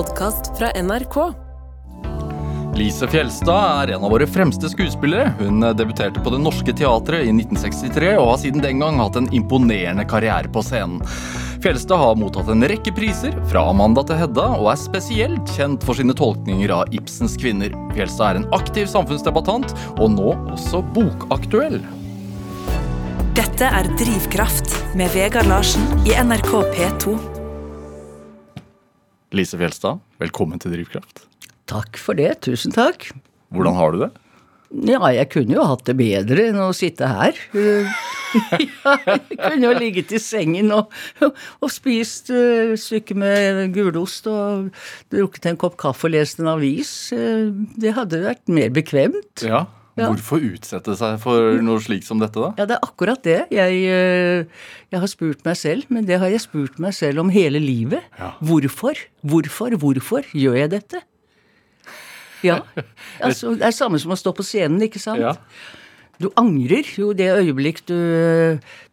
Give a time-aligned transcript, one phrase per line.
[0.00, 1.16] podkast fra NRK.
[2.74, 5.34] Lise Fjelstad er en av våre fremste skuespillere.
[5.38, 9.28] Hun debuterte på Det Norske Teatret i 1963 og har siden den gang hatt en
[9.36, 11.02] imponerende karriere på scenen.
[11.60, 15.98] Fjelstad har mottatt en rekke priser, fra Amanda til Hedda, og er spesielt kjent for
[15.98, 17.74] sine tolkninger av Ibsens kvinner.
[17.92, 21.82] Fjelstad er en aktiv samfunnsdebattant, og nå også bokaktuell.
[23.36, 27.18] Dette er Drivkraft med Vegard Larsen i NRK P2.
[29.30, 31.22] Lise Fjelstad, velkommen til Drivkraft.
[31.70, 33.12] Takk for det, tusen takk.
[33.54, 34.08] Hvordan har du det?
[34.90, 37.38] Ja, jeg kunne jo hatt det bedre enn å sitte her.
[37.54, 40.90] ja, jeg kunne jo ligget i sengen og,
[41.22, 44.72] og spist uh, stykke med gulost og
[45.14, 46.92] drukket en kopp kaffe og lest en avis.
[47.14, 49.46] Uh, det hadde vært mer bekvemt.
[49.46, 49.68] Ja,
[49.98, 50.06] Ja.
[50.06, 52.52] Hvorfor utsette seg for noe slikt som dette, da?
[52.60, 53.40] Ja, det er akkurat det.
[53.52, 57.32] Jeg, uh, jeg har spurt meg selv, men det har jeg spurt meg selv om
[57.34, 58.06] hele livet.
[58.18, 58.30] Ja.
[58.38, 61.02] Hvorfor, hvorfor, hvorfor gjør jeg dette?
[62.46, 62.62] Ja,
[63.26, 65.20] altså, Det er samme som å stå på scenen, ikke sant?
[65.20, 65.34] Ja.
[66.20, 67.96] Du angrer jo det øyeblikk du,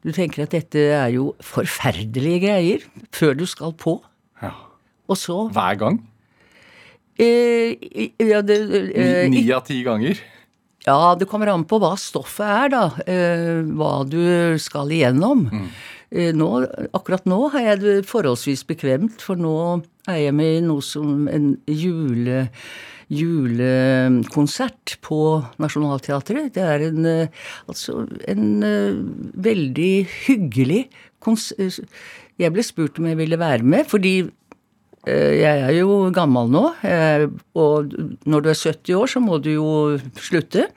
[0.03, 3.97] du tenker at dette er jo forferdelige greier, før du skal på.
[4.41, 4.53] Ja.
[5.07, 6.01] Og så Hver gang?
[7.19, 7.75] eh,
[8.21, 8.57] ja, det,
[8.95, 10.19] eh, Ni, ni av ti ganger?
[10.87, 12.83] Ja, det kommer an på hva stoffet er, da.
[13.05, 14.21] Eh, hva du
[14.63, 15.47] skal igjennom.
[15.51, 15.69] Mm.
[16.39, 16.49] nå,
[16.95, 19.55] akkurat nå har jeg det forholdsvis bekvemt, for nå
[20.07, 22.45] er jeg med i noe som en jule
[23.07, 25.19] julekonsert på
[25.63, 26.53] Nationaltheatret.
[26.55, 27.27] Det er en, eh,
[27.67, 28.97] altså en eh,
[29.47, 30.87] veldig hyggelig
[31.23, 31.53] kons...
[31.57, 31.71] eh,
[32.37, 34.29] Jeg ble spurt om jeg ville være med, fordi eh,
[35.07, 37.27] jeg er jo gammel nå, eh,
[37.57, 37.93] og
[38.27, 39.71] når du er 70 år, så må du jo
[40.21, 40.67] slutte.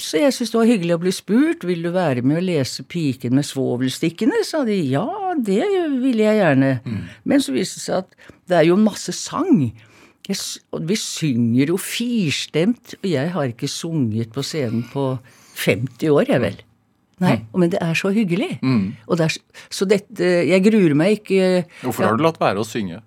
[0.00, 1.66] Så jeg syntes det var hyggelig å bli spurt.
[1.68, 4.44] Vil du være med å lese 'Piken med svovelstikkene'?
[4.48, 4.78] sa de.
[4.88, 5.04] Ja,
[5.36, 5.66] det
[6.00, 6.80] ville jeg gjerne.
[7.24, 8.16] Men så viste det seg at
[8.48, 9.72] det er jo masse sang.
[10.28, 10.38] Jeg,
[10.72, 15.18] og vi synger jo firstemt, og jeg har ikke sunget på scenen på
[15.60, 16.60] 50 år, jeg vel.
[17.20, 18.58] Nei, men det er så hyggelig.
[19.06, 19.36] Og det er,
[19.70, 23.02] så dette Jeg gruer meg ikke Hvorfor har du latt være å synge?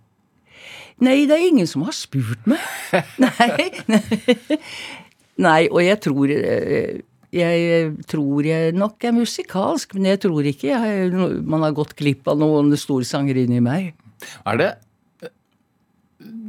[1.04, 2.62] Nei, det er ingen som har spurt meg.
[3.24, 3.68] Nei.
[5.44, 7.02] Nei, og jeg tror eh,
[7.36, 11.12] Jeg tror jeg nok er musikalsk, men jeg tror ikke jeg,
[11.44, 13.92] man har gått glipp av noen store sanger inni meg.
[14.48, 14.70] Er det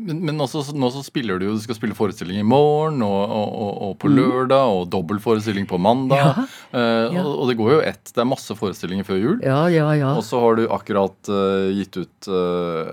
[0.06, 3.16] men, men også, nå så spiller du jo, du skal spille forestilling i morgen og,
[3.24, 6.22] og, og, og på lørdag, og dobbeltforestilling på mandag.
[6.36, 6.46] Mm.
[6.46, 6.46] Ja.
[6.76, 8.12] Eh, og, det går jo ett.
[8.12, 9.36] Det er masse forestillinger før jul.
[9.44, 10.14] Ja, ja, ja.
[10.16, 12.86] Og så har du akkurat uh, gitt ut uh,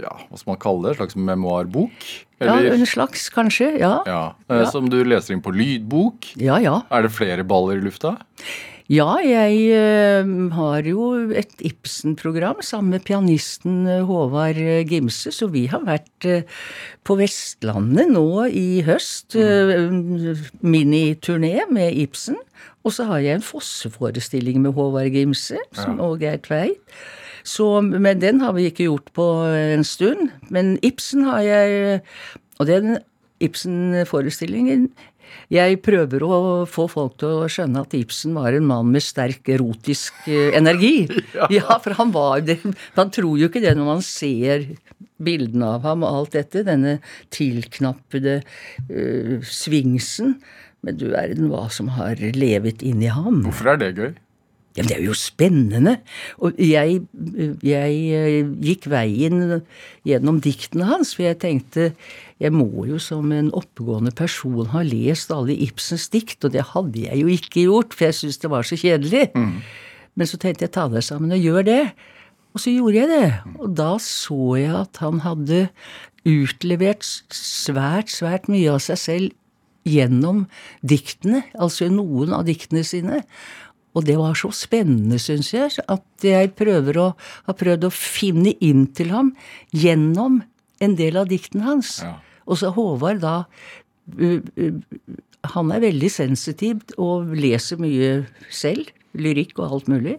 [0.00, 0.94] ja, hva skal man kalle det?
[0.94, 2.12] En slags memoarbok?
[2.42, 3.68] ja en slags, kanskje.
[3.78, 3.94] Ja.
[4.08, 4.66] ja, eh.
[4.72, 6.32] Som du leser inn på lydbok.
[6.42, 6.80] Ja, ja.
[6.90, 8.16] Er det flere baller i lufta?
[8.92, 15.46] Ja, jeg eh, har jo et Ibsen-program sammen med pianisten eh, Håvard eh, Gimse, så
[15.48, 16.26] vi har vært
[17.06, 19.32] på Vestlandet nå i høst.
[19.38, 19.86] eh,
[20.60, 22.36] Miniturné med Ibsen.
[22.84, 26.82] Og så har jeg en Fosse-forestilling med Håvard Gimse som, og Geir Tveit.
[27.48, 30.28] Så, men den har vi ikke gjort på en stund.
[30.52, 32.02] Men Ibsen har jeg
[32.60, 32.98] Og den
[33.42, 34.90] Ibsen-forestillingen
[35.52, 36.38] jeg prøver å
[36.68, 41.06] få folk til å skjønne at Ibsen var en mann med sterk erotisk eh, energi.
[41.56, 41.78] ja.
[41.82, 42.58] for han var det.
[42.96, 44.66] Man tror jo ikke det når man ser
[45.22, 46.64] bildene av ham og alt dette.
[46.66, 46.98] Denne
[47.34, 50.36] tilknappede uh, svingsen.
[50.82, 53.44] Men du verden hva som har levet inni ham.
[53.46, 54.12] Hvorfor er det gøy?
[54.72, 55.98] Ja, det er jo spennende.
[56.40, 57.02] Og jeg,
[57.60, 59.60] jeg eh, gikk veien
[60.08, 61.90] gjennom diktene hans, for jeg tenkte
[62.42, 67.04] jeg må jo som en oppegående person ha lest alle Ibsens dikt, og det hadde
[67.04, 69.28] jeg jo ikke gjort, for jeg syntes det var så kjedelig.
[70.18, 71.82] Men så tenkte jeg ta deg sammen og gjør det.
[72.52, 73.28] Og så gjorde jeg det.
[73.60, 75.68] Og da så jeg at han hadde
[76.28, 79.38] utlevert svært, svært mye av seg selv
[79.88, 80.44] gjennom
[80.86, 83.22] diktene, altså noen av diktene sine.
[83.92, 87.08] Og det var så spennende, syns jeg, at jeg prøver å,
[87.48, 89.32] har prøvd å finne inn til ham
[89.76, 90.40] gjennom
[90.82, 91.98] en del av diktene hans.
[92.04, 92.16] Ja.
[92.48, 93.36] Og så Håvard da
[95.54, 98.90] Han er veldig sensitiv og leser mye selv.
[99.14, 100.16] Lyrikk og alt mulig.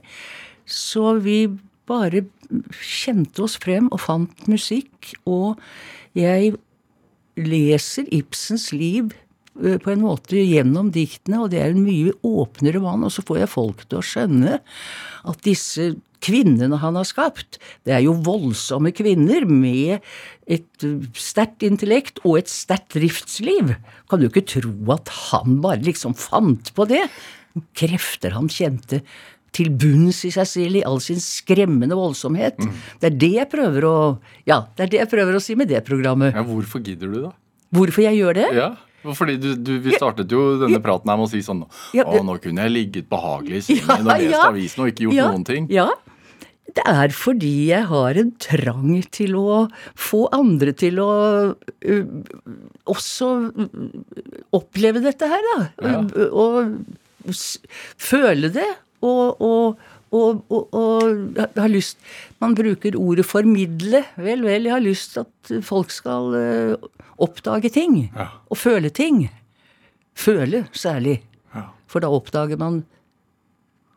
[0.64, 1.48] Så vi
[1.90, 2.24] bare
[2.80, 5.14] kjente oss frem og fant musikk.
[5.28, 5.60] Og
[6.16, 6.54] jeg
[7.40, 9.16] leser Ibsens liv
[9.54, 13.06] på en måte gjennom diktene, og det er en mye åpnere mann.
[13.06, 14.60] Og så får jeg folk til å skjønne
[15.30, 15.92] at disse
[16.24, 20.00] kvinnene han har skapt, det er jo voldsomme kvinner med
[20.48, 23.74] et eh, sterkt intellekt og et sterkt driftsliv.
[24.08, 27.04] Kan du ikke tro at han bare liksom fant på det?
[27.78, 29.02] Krefter han kjente
[29.54, 32.58] til bunns i seg selv i all sin skremmende voldsomhet.
[33.04, 33.98] Det er det jeg prøver å
[34.50, 36.34] Ja, det er det jeg prøver å si med det programmet.
[36.34, 37.36] Ja, Hvorfor gidder du, da?
[37.74, 38.48] Hvorfor jeg gjør det?
[38.58, 38.72] Ja,
[39.12, 42.38] fordi du, du, Vi startet jo denne praten her med å si sånn Å, nå
[42.44, 45.68] kunne jeg ligget behagelig i sengen og lest avisen og ikke gjort ja, noen ting.
[45.74, 45.90] Ja.
[46.74, 49.66] Det er fordi jeg har en trang til å
[50.00, 51.12] få andre til å
[51.52, 52.06] uh,
[52.90, 53.30] også
[54.56, 55.68] oppleve dette her, da.
[55.84, 56.00] Ja.
[56.32, 56.80] Og,
[57.28, 57.44] Og
[58.02, 58.70] føle det.
[59.04, 61.98] Og, og, og, og, og har lyst
[62.44, 64.04] Man bruker ordet 'formidle'.
[64.18, 66.36] Vel, vel, jeg har lyst til at folk skal
[67.18, 68.12] oppdage ting.
[68.16, 68.28] Ja.
[68.50, 69.30] Og føle ting.
[70.16, 71.24] Føle, særlig.
[71.56, 71.70] Ja.
[71.88, 72.84] For da oppdager man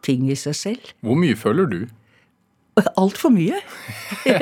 [0.07, 0.93] ting i seg selv.
[1.05, 1.81] Hvor mye føler du?
[3.01, 3.59] Altfor mye.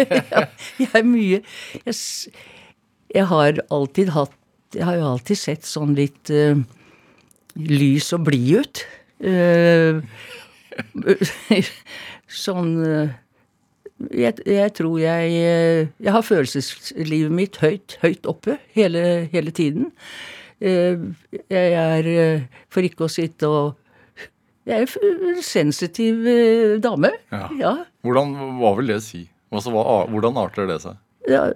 [0.82, 1.40] jeg er mye
[1.84, 1.94] jeg,
[3.14, 4.34] jeg har alltid hatt
[4.74, 6.58] Jeg har jo alltid sett sånn litt uh,
[7.54, 8.80] lys og blid ut.
[9.22, 10.00] Eh,
[12.44, 13.12] sånn eh,
[14.10, 19.92] jeg, jeg tror jeg eh, Jeg har følelseslivet mitt høyt, høyt oppe hele, hele tiden.
[20.58, 20.98] Eh,
[21.52, 22.08] Jeg er,
[22.72, 23.76] for ikke å sitte og
[24.66, 26.24] Jeg er en sensitiv
[26.82, 27.12] dame.
[27.30, 27.48] Ja.
[27.60, 27.74] ja.
[28.06, 29.26] Hvordan, Hva vil det si?
[29.54, 30.98] Altså, hva, hvordan arter det seg?
[31.30, 31.46] ja,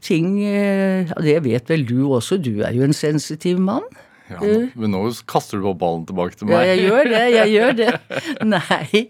[0.00, 3.84] ting ja, Det vet vel du også, du er jo en sensitiv mann.
[4.30, 4.66] Ja, mm.
[4.78, 6.68] men nå kaster du på ballen tilbake til Ja, meg.
[6.70, 7.88] jeg gjør det, jeg gjør det.
[8.54, 9.06] Nei,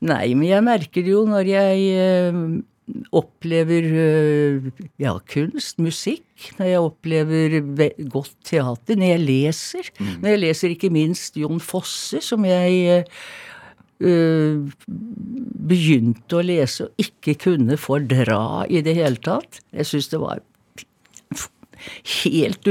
[0.00, 2.40] nei men jeg merker det jo når jeg eh,
[3.16, 4.68] opplever eh,
[5.02, 6.26] ja, kunst, musikk,
[6.58, 7.56] når jeg opplever
[8.12, 9.90] godt teater, når jeg leser.
[10.20, 14.64] Når jeg leser ikke minst Jon Fosse, som jeg eh,
[15.72, 19.62] begynte å lese og ikke kunne fordra i det hele tatt.
[19.72, 20.44] Jeg syns det var
[22.22, 22.68] helt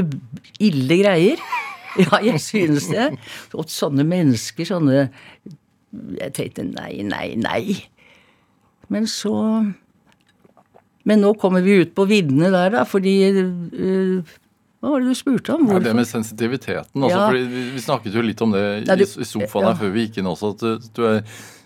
[0.64, 1.42] ille greier.
[2.04, 3.10] Ja, jeg synes det.
[3.56, 5.08] Og sånne mennesker, sånne
[6.20, 7.62] Jeg tenkte nei, nei, nei.
[8.92, 9.36] Men så
[11.06, 14.36] Men nå kommer vi ut på viddene der, da, fordi øh,
[14.86, 15.66] Hva var det du spurte om?
[15.66, 15.84] Ja, Hvorfor?
[15.90, 17.02] det med sensitiviteten.
[17.02, 17.26] Altså, Ja.
[17.32, 17.44] fordi
[17.74, 19.80] vi, snakket jo litt om det i, Nei, du- i sofaen her ja.
[19.82, 21.24] før vi gikk inn også, at du, er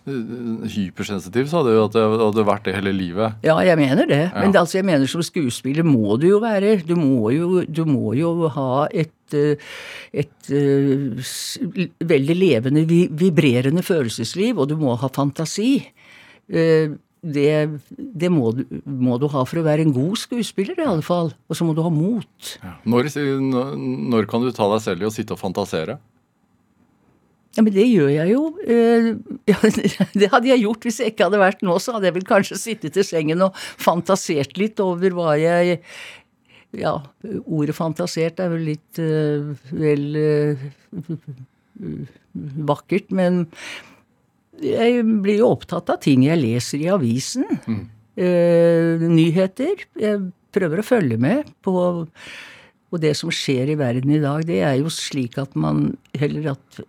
[0.07, 3.35] øh, hypersensitiv, sa du at det hadde vært det hele livet.
[3.43, 4.21] Ja, jeg mener det.
[4.33, 4.51] Men Ja.
[4.55, 8.15] det, altså, jeg mener som skuespiller må du jo være Du må jo, du må
[8.17, 9.55] jo ha et eh,
[10.13, 11.19] et eh,
[12.01, 15.85] veldig levende, vibrerende følelsesliv, og du må ha fantasi.
[17.19, 21.03] Det, det må, du, må du ha for å være en god skuespiller, i alle
[21.03, 21.33] fall.
[21.51, 22.53] Og så må du ha mot.
[22.87, 23.11] Når,
[23.43, 23.73] når,
[24.13, 25.97] når kan du ta deg selv i å sitte og fantasere?
[27.57, 28.43] Ja, men det gjør jeg jo.
[28.63, 29.09] Eh,
[29.51, 29.57] ja,
[30.13, 32.59] Det hadde jeg gjort hvis jeg ikke hadde vært nå, så hadde jeg vel kanskje
[32.61, 35.79] sittet i sengen og fantasert litt over hva jeg
[36.77, 36.99] Ja,
[37.49, 40.67] ordet fantasert er vel litt eh, vel eh,
[42.69, 43.47] vakkert, men
[44.63, 47.47] jeg blir jo opptatt av ting jeg leser i avisen.
[48.19, 49.85] Eh, nyheter.
[49.99, 51.75] Jeg prøver å følge med på
[52.89, 56.55] og det som skjer i verden i dag, det er jo slik at man heller
[56.55, 56.79] at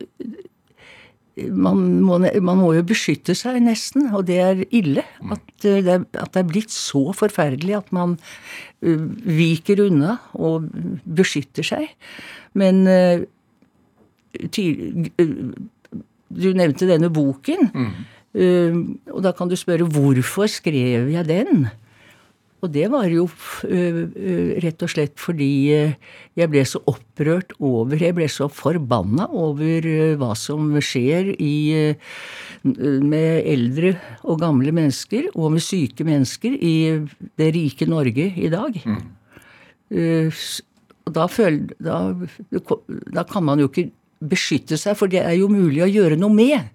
[1.49, 5.05] man må, man må jo beskytte seg, nesten, og det er ille.
[5.33, 8.17] At, eh, det er, at det er blitt så forferdelig at man
[8.83, 10.69] eh, viker unna og
[11.05, 11.95] beskytter seg.
[12.59, 13.25] Men eh,
[14.53, 14.67] ty,
[16.31, 17.71] du nevnte denne boken,
[18.39, 18.81] eh,
[19.11, 21.69] og da kan du spørre hvorfor skrev jeg den?
[22.61, 25.95] Og det var jo uh, uh, rett og slett fordi øh,
[26.37, 29.87] jeg ble så opprørt over Jeg ble så forbanna over
[30.21, 31.55] hva som skjer i,
[32.63, 33.95] med eldre
[34.29, 36.75] og gamle mennesker, og med syke mennesker, i
[37.41, 38.77] det rike Norge i dag.
[38.85, 39.01] Mm.
[41.11, 41.97] da, føl, da,
[43.17, 43.89] da kan man jo ikke
[44.21, 46.71] beskytte seg, for det er jo mulig å gjøre noe med.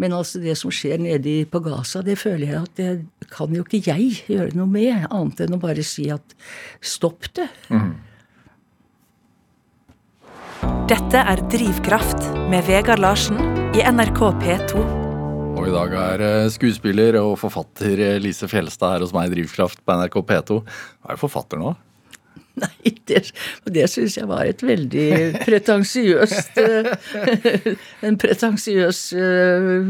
[0.00, 3.64] Men altså det som skjer nede på Gaza, det føler jeg at det kan jo
[3.64, 6.34] ikke jeg gjøre noe med, annet enn å bare si at
[6.80, 7.48] stopp det.
[10.90, 13.38] Dette er Drivkraft med Vegard Larsen
[13.76, 14.82] i NRK P2.
[15.52, 19.36] Og i dag er eh, skuespiller og forfatter eh, Lise Fjelstad her hos meg i
[19.36, 20.58] Drivkraft på NRK P2.
[20.64, 21.74] Hva er forfatter nå?
[22.62, 23.22] Nei, det,
[23.72, 25.06] det syns jeg var et veldig
[25.40, 26.90] pretensiøst eh,
[28.08, 29.88] En pretensiøs eh,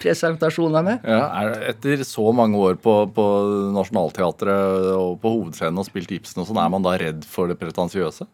[0.00, 1.04] presentasjon av meg.
[1.04, 3.28] Ja, er, etter så mange år på, på
[3.76, 7.58] Nationaltheatret og på hovedscenen og spilt Ibsen og sånn, er man da redd for det
[7.60, 8.28] pretensiøse?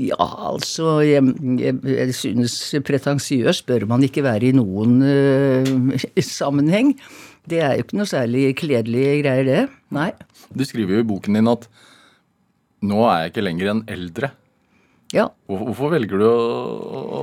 [0.00, 1.24] Ja, altså Jeg,
[1.58, 6.94] jeg, jeg synes pretensiøs bør man ikke være i noen uh, sammenheng.
[7.48, 9.62] Det er jo ikke noe særlig kledelige greier, det.
[9.94, 10.10] Nei.
[10.52, 11.66] Du skriver jo i boken din at
[12.86, 14.32] nå er jeg ikke lenger en eldre.
[15.14, 15.26] Ja.
[15.50, 16.36] Hvorfor velger du å,
[16.94, 17.22] å,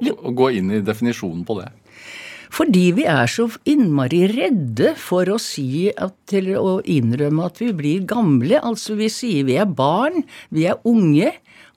[0.00, 1.70] å gå inn i definisjonen på det?
[2.54, 7.72] Fordi vi er så innmari redde for å si at, til å innrømme at vi
[7.74, 8.60] blir gamle.
[8.60, 10.22] Altså vi sier vi er barn,
[10.54, 11.32] vi er unge,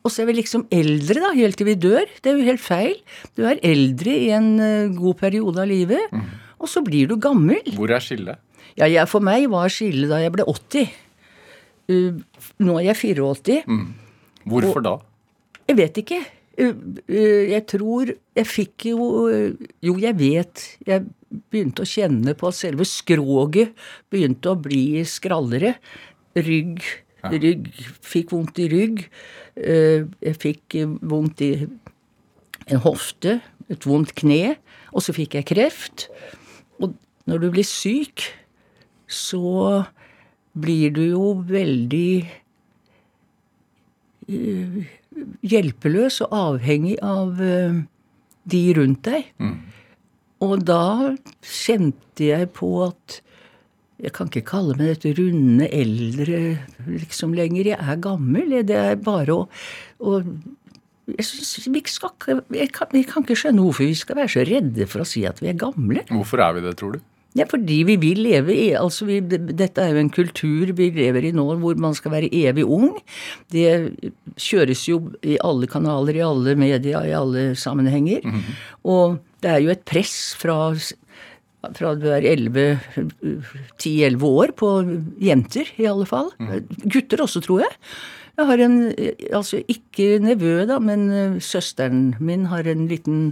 [0.06, 2.06] og så er vi liksom eldre da, helt til vi dør.
[2.22, 3.00] Det er jo helt feil.
[3.36, 6.14] Du er eldre i en eh, god periode av livet,
[6.58, 7.62] og så blir du gammel.
[7.78, 8.42] Hvor er skillet?
[8.78, 10.90] Ja, jeg, for meg var skillet da jeg ble 80.
[11.88, 12.18] Uh,
[12.62, 13.62] nå er jeg 84.
[14.48, 14.98] Hvorfor da?
[15.68, 16.20] Jeg vet ikke.
[16.58, 16.74] Uh,
[17.06, 19.52] uh, Jeg tror Jeg fikk jo uh,
[19.86, 20.64] Jo, jeg vet.
[20.88, 21.06] Jeg
[21.52, 23.76] begynte å kjenne på at selve skroget
[24.14, 25.76] begynte å bli skrallere.
[26.38, 26.82] Rygg.
[27.28, 27.70] Rygg.
[28.06, 29.06] Fikk vondt i rygg.
[29.58, 31.52] Uh, Jeg fikk vondt i
[32.68, 33.38] en hofte,
[33.72, 34.58] et vondt kne,
[34.92, 36.10] og så fikk jeg kreft.
[37.28, 38.30] Når du blir syk,
[39.08, 39.84] så
[40.58, 42.12] blir du jo veldig
[44.32, 44.78] eh,
[45.48, 47.82] hjelpeløs og avhengig av eh,
[48.48, 49.32] de rundt deg.
[50.46, 53.22] Og da kjente jeg på at
[53.98, 56.42] jeg kan ikke kalle meg dette runde eldre
[56.86, 57.72] liksom lenger.
[57.74, 58.60] Jeg er gammel.
[58.68, 59.48] Det er bare å,
[60.06, 60.20] å
[61.08, 62.14] jeg, synes, vi, skal,
[62.54, 65.26] jeg, kan, jeg kan ikke skjønne hvorfor vi skal være så redde for å si
[65.26, 66.06] at vi er gamle.
[66.12, 67.06] Hvorfor er vi det, tror du?
[67.38, 71.30] Ja, fordi vi vil leve i altså vi, Dette er jo en kultur vi lever
[71.30, 72.96] i nå hvor man skal være evig ung.
[73.54, 73.94] Det
[74.42, 78.26] kjøres jo i alle kanaler, i alle media, i alle sammenhenger.
[78.88, 80.72] Og det er jo et press fra,
[81.78, 84.72] fra du er 10-11 år på
[85.22, 86.32] jenter, i alle fall.
[86.86, 87.76] Gutter også, tror jeg.
[88.38, 88.76] Jeg har en,
[89.34, 93.32] altså ikke nevø, da, men eh, søsteren min har en liten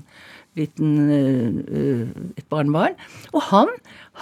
[0.55, 2.09] liten, eh,
[2.39, 2.95] et barnebarn.
[3.33, 3.71] Og han,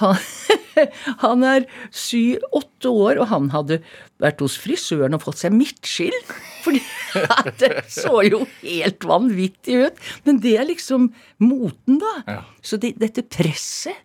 [0.01, 0.19] han,
[1.23, 3.79] han er syv-åtte år, og han hadde
[4.23, 6.15] vært hos frisøren og fått seg midtskill.
[6.63, 6.77] For
[7.61, 10.05] det så jo helt vanvittig ut.
[10.27, 11.11] Men det er liksom
[11.43, 12.15] moten, da.
[12.27, 12.39] Ja.
[12.65, 13.97] Så det, dette presset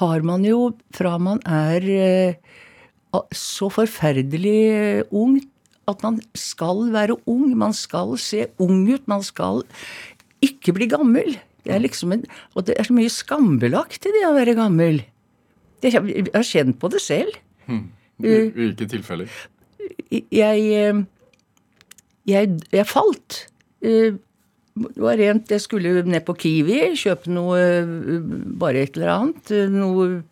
[0.00, 2.52] har man jo fra man er eh,
[3.36, 5.40] så forferdelig eh, ung
[5.90, 7.52] at man skal være ung.
[7.58, 9.04] Man skal se ung ut.
[9.10, 9.62] Man skal
[10.42, 11.36] ikke bli gammel.
[11.64, 12.24] Det er liksom en,
[12.56, 15.02] og det er så mye skambelagt i det å være gammel.
[15.82, 17.30] Jeg har- kjent på det selv.
[17.68, 19.28] I hvilke tilfeller?
[20.10, 21.02] Jeg, eh,
[22.26, 23.46] jeg, jeg falt.
[23.82, 24.12] Eh,
[24.74, 28.20] Det var rent Jeg skulle ned på Kiwi, kjøpe noe eh,
[28.56, 29.50] Bare et eller annet.
[29.52, 30.22] eh, Noe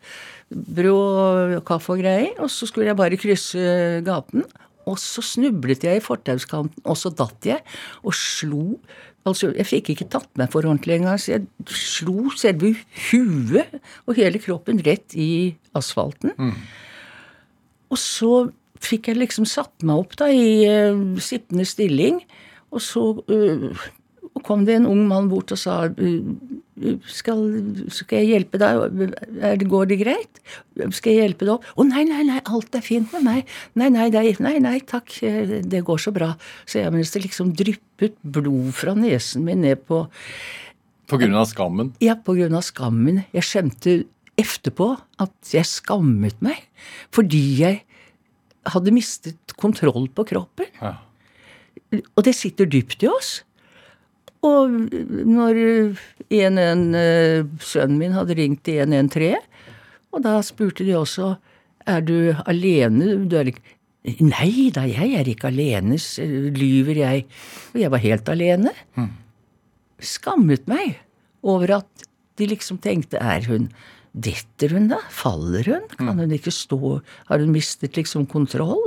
[0.49, 2.33] brød og kaffe og greier.
[2.41, 4.43] Og så skulle jeg bare krysse gaten.
[4.89, 7.61] Og så snublet jeg i fortauskanten, og så datt jeg.
[8.03, 8.79] Og slo
[9.27, 12.73] Altså, jeg fikk ikke tatt meg for ordentlig engang, så jeg slo selve
[13.11, 13.75] huet
[14.07, 16.33] og hele kroppen rett i asfalten.
[17.91, 18.49] Og så
[18.81, 22.21] fikk jeg liksom satt meg opp da i uh, sittende stilling,
[22.73, 23.85] og så uh,
[24.47, 26.31] kom det en ung mann bort og sa uh,
[27.09, 27.41] skal,
[27.93, 29.11] skal jeg hjelpe deg?
[29.69, 30.41] Går det greit?
[30.95, 31.67] Skal jeg hjelpe deg opp?
[31.75, 33.51] Å nei, nei, nei, alt er fint med meg.
[33.79, 36.31] Nei, nei, nei, nei, nei takk, det går så bra.
[36.65, 40.05] Så jeg mens det liksom dryppet blod fra nesen min ned på
[41.11, 41.93] På grunn av skammen?
[42.01, 43.23] ja, på grunn av skammen.
[43.35, 43.95] Jeg skjønte
[44.41, 46.63] efterpå at jeg skammet meg
[47.13, 47.81] fordi jeg
[48.71, 50.69] hadde mistet kontroll på kroppen.
[50.81, 50.95] Ja.
[52.15, 53.41] Og det sitter dypt i oss.
[54.47, 54.73] Og
[55.27, 55.59] når
[56.33, 59.37] en, en, eh, sønnen min hadde ringt til 113,
[60.11, 61.35] og da spurte de også
[61.89, 63.13] er du alene.
[63.29, 65.93] Du er ikke Nei da, jeg er ikke alene,
[66.57, 67.25] lyver jeg.
[67.69, 68.71] Og jeg var helt alene.
[70.01, 70.95] Skammet meg
[71.45, 72.07] over at
[72.41, 73.69] de liksom tenkte er hun
[74.11, 74.97] Detter hun, da?
[75.13, 75.85] Faller hun?
[75.95, 76.97] Kan hun ikke stå
[77.29, 78.81] Har hun mistet liksom kontroll?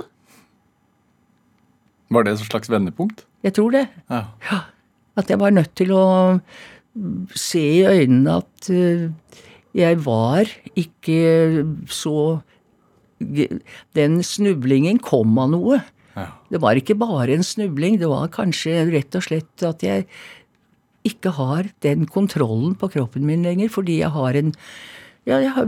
[2.13, 3.23] Var det et slags vendepunkt?
[3.47, 3.87] Jeg tror det.
[4.11, 4.21] Ja.
[4.51, 4.59] Ja,
[5.19, 6.05] at jeg var nødt til å
[7.39, 9.09] se i øynene at eh,
[9.75, 12.43] jeg var ikke så
[13.95, 15.79] Den snublingen kom av noe.
[16.19, 16.27] Ja.
[16.51, 20.05] Det var ikke bare en snubling, det var kanskje rett og slett at jeg
[21.09, 24.53] ikke har den kontrollen på kroppen min lenger, fordi jeg har en
[25.25, 25.65] Ja, jeg har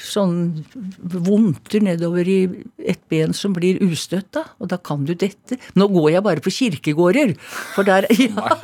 [0.00, 0.64] sånn
[1.00, 2.38] vondter nedover i
[2.84, 4.44] et ben som blir ustøtt, da.
[4.60, 5.58] Og da kan du dette.
[5.78, 7.34] Nå går jeg bare på kirkegårder,
[7.74, 8.56] for der ja,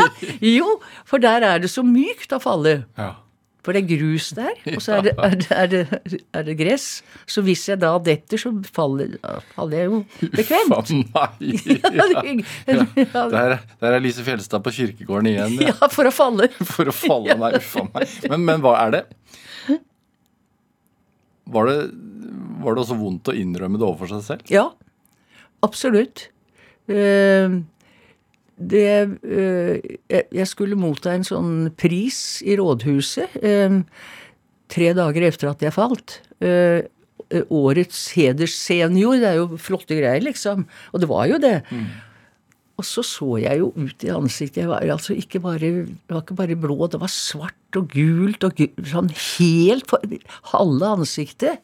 [0.43, 2.83] Jo, for der er det så mykt å falle.
[2.99, 3.13] ja.
[3.63, 6.55] For det er grus der, og så er det, er det, er det, er det
[6.59, 6.87] gress.
[7.31, 9.13] Så hvis jeg da detter, så faller,
[9.55, 10.01] faller jeg jo
[10.35, 10.91] bekvemt.
[12.67, 15.55] Ja, Der, der er Lise Fjelstad på kirkegården igjen.
[15.63, 15.77] Ja.
[15.79, 16.51] ja, for å falle.
[16.75, 18.17] For å falle nei, uff a meg.
[18.33, 19.03] Men, men hva er det?
[21.53, 21.77] Var det
[22.63, 24.51] var det også vondt å innrømme det overfor seg selv?
[24.53, 24.69] Ja,
[25.67, 26.29] absolutt.
[26.87, 27.57] Eh,
[28.63, 28.85] det
[29.27, 29.81] øh,
[30.13, 33.81] jeg- skulle motta en sånn pris i rådhuset øh,
[34.71, 36.21] tre dager etter at jeg falt.
[37.51, 40.67] Årets hederssenior, det er jo flotte greier, liksom.
[40.93, 41.55] Og det var jo det.
[42.81, 44.63] Og så så jeg jo ut i ansiktet.
[44.65, 48.47] Jeg var altså ikke bare, det var ikke bare blå, det var svart og gult
[48.47, 50.15] og gult, sånn helt for,
[50.55, 51.61] Halve ansiktet.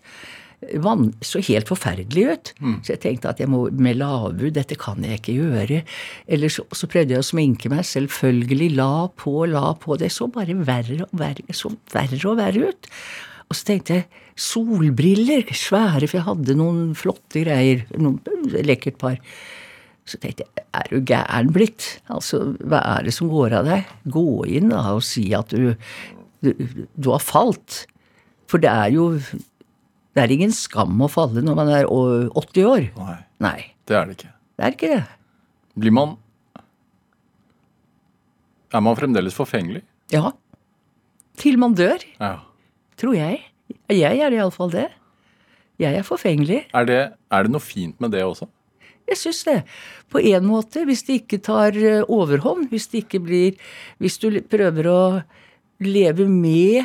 [0.82, 2.52] man, så helt forferdelig ut.
[2.82, 4.52] Så jeg tenkte at jeg må med avbud.
[4.56, 5.82] Dette kan jeg ikke gjøre.
[6.26, 7.86] Eller så, så prøvde jeg å sminke meg.
[7.86, 8.72] Selvfølgelig.
[8.76, 9.96] La på, la på.
[9.96, 12.90] Det så bare verre og verre, så verre og verre ut.
[13.48, 17.86] Og så tenkte jeg solbriller, svære, for jeg hadde noen flotte greier.
[17.96, 18.20] Noen
[18.66, 19.16] lekkert par.
[20.08, 21.86] Så tenkte jeg, er du gæren blitt?
[22.08, 23.84] Altså, hva er det som går av deg?
[24.08, 25.74] Gå inn da og si at du,
[26.44, 26.52] du,
[26.96, 27.82] du har falt.
[28.48, 32.86] For det er jo Det er ingen skam å falle når man er 80 år.
[32.96, 34.32] Nei, Nei, det er det ikke.
[34.56, 35.02] det er ikke det.
[35.78, 36.16] Blir man
[38.74, 39.82] Er man fremdeles forfengelig?
[40.12, 40.32] Ja.
[41.38, 42.40] Til man dør, Ja.
[42.98, 43.44] tror jeg.
[43.88, 44.88] Jeg er iallfall det.
[45.78, 46.64] Jeg er forfengelig.
[46.74, 48.48] Er det, er det noe fint med det også?
[49.08, 49.58] Jeg syns det.
[50.12, 54.30] På en måte, hvis det ikke tar eh, overhånd, hvis det ikke blir Hvis du
[54.40, 55.02] prøver å
[55.84, 56.84] leve med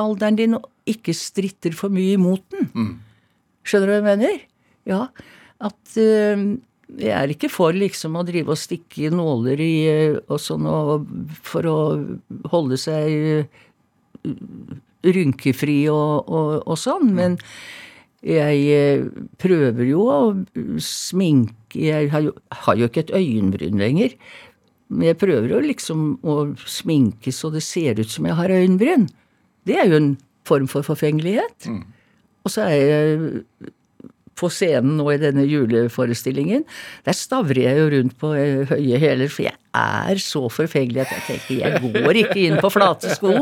[0.00, 2.70] alderen din og ikke stritter for mye imot den.
[3.66, 4.40] Skjønner du hva jeg mener?
[4.86, 5.02] Ja.
[5.66, 6.44] At eh,
[7.00, 11.08] jeg er ikke for liksom å drive og stikke nåler i eh, og sånn og
[11.46, 11.78] for å
[12.52, 13.64] holde seg eh,
[15.06, 17.38] rynkefri og, og, og sånn, men
[18.26, 19.06] jeg eh,
[19.38, 20.18] prøver jo å
[20.82, 22.32] sminke Jeg har jo,
[22.64, 24.16] har jo ikke et øyenbryn lenger.
[24.88, 29.08] Men jeg prøver jo liksom å sminke så det ser ut som jeg har øyenbryn.
[29.66, 30.12] Det er jo en
[30.46, 31.68] form for forfengelighet.
[32.46, 33.32] Og så er jeg
[34.36, 36.66] på scenen nå i denne juleforestillingen.
[37.06, 41.10] Der stavrer jeg jo rundt på eh, høye hæler, for jeg er så forfengelig at
[41.12, 43.32] jeg tenker jeg går ikke inn på flate sko.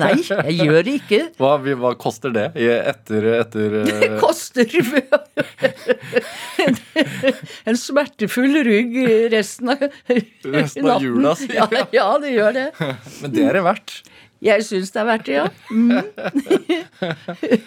[0.00, 1.20] Nei, jeg gjør det ikke.
[1.40, 4.64] Hva, hva koster det etter, etter Det eh, koster
[6.62, 6.78] en,
[7.68, 8.96] en smertefull rygg
[9.32, 9.84] resten av
[10.52, 11.90] Resten av jula, sier ja, jeg.
[11.96, 12.68] ja, det gjør det.
[13.20, 14.00] Men det er det verdt.
[14.42, 15.46] Jeg syns det er verdt det, ja.
[15.70, 16.02] Mm.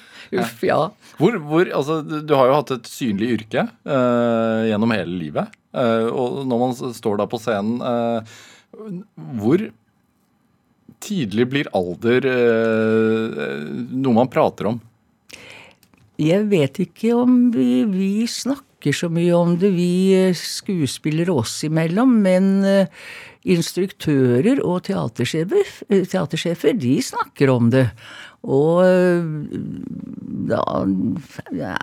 [0.33, 0.79] Uff, ja.
[1.19, 5.55] Hvor, hvor, altså, du har jo hatt et synlig yrke uh, gjennom hele livet.
[5.75, 8.37] Uh, og når man står da på scenen, uh,
[9.39, 9.67] hvor
[11.05, 12.25] tidlig blir alder
[13.93, 14.79] noe man prater om?
[16.17, 22.15] Jeg vet ikke om vi, vi snakker så mye om det, vi skuespillere oss imellom,
[22.25, 22.49] men
[23.45, 25.69] instruktører og teatersjefer,
[26.09, 27.85] teatersjefer, de snakker om det.
[28.45, 29.25] Og eh,
[30.51, 30.61] da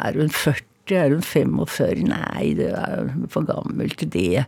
[0.07, 0.63] er hun 40,
[0.95, 2.05] er hun 45?
[2.11, 4.45] Nei, det er for gammel til det.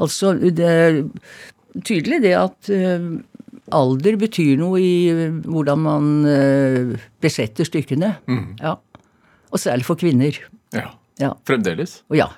[0.00, 1.00] Altså, det er
[1.86, 3.10] tydelig det at eh,
[3.76, 6.12] alder betyr noe i eh, hvordan man
[7.20, 8.14] besetter stykkene.
[8.62, 8.78] Ja.
[9.50, 10.36] Og særlig for kvinner.
[10.76, 10.92] Ja.
[11.20, 11.34] Ja.
[11.44, 12.00] Fremdeles?
[12.08, 12.30] Og ja.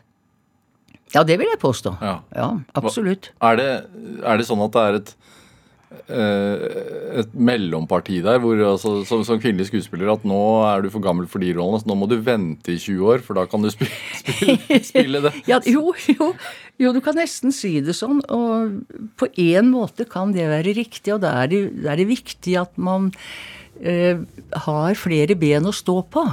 [1.13, 1.93] Ja, det vil jeg påstå.
[2.01, 2.17] Ja.
[2.35, 3.31] Ja, absolutt.
[3.45, 3.71] Er det,
[4.25, 5.11] er det sånn at det er et
[6.13, 11.29] et mellomparti der, hvor altså, som, som kvinnelig skuespiller at nå er du for gammel
[11.31, 13.71] for de rollene, så nå må du vente i 20 år, for da kan du
[13.73, 15.35] spille, spille, spille det.
[15.49, 16.33] Ja, jo, jo,
[16.83, 18.21] jo, du kan nesten si det sånn.
[18.33, 18.83] Og
[19.21, 22.59] på en måte kan det være riktig, og da er det, da er det viktig
[22.61, 23.13] at man
[23.81, 24.21] eh,
[24.67, 26.27] har flere ben å stå på.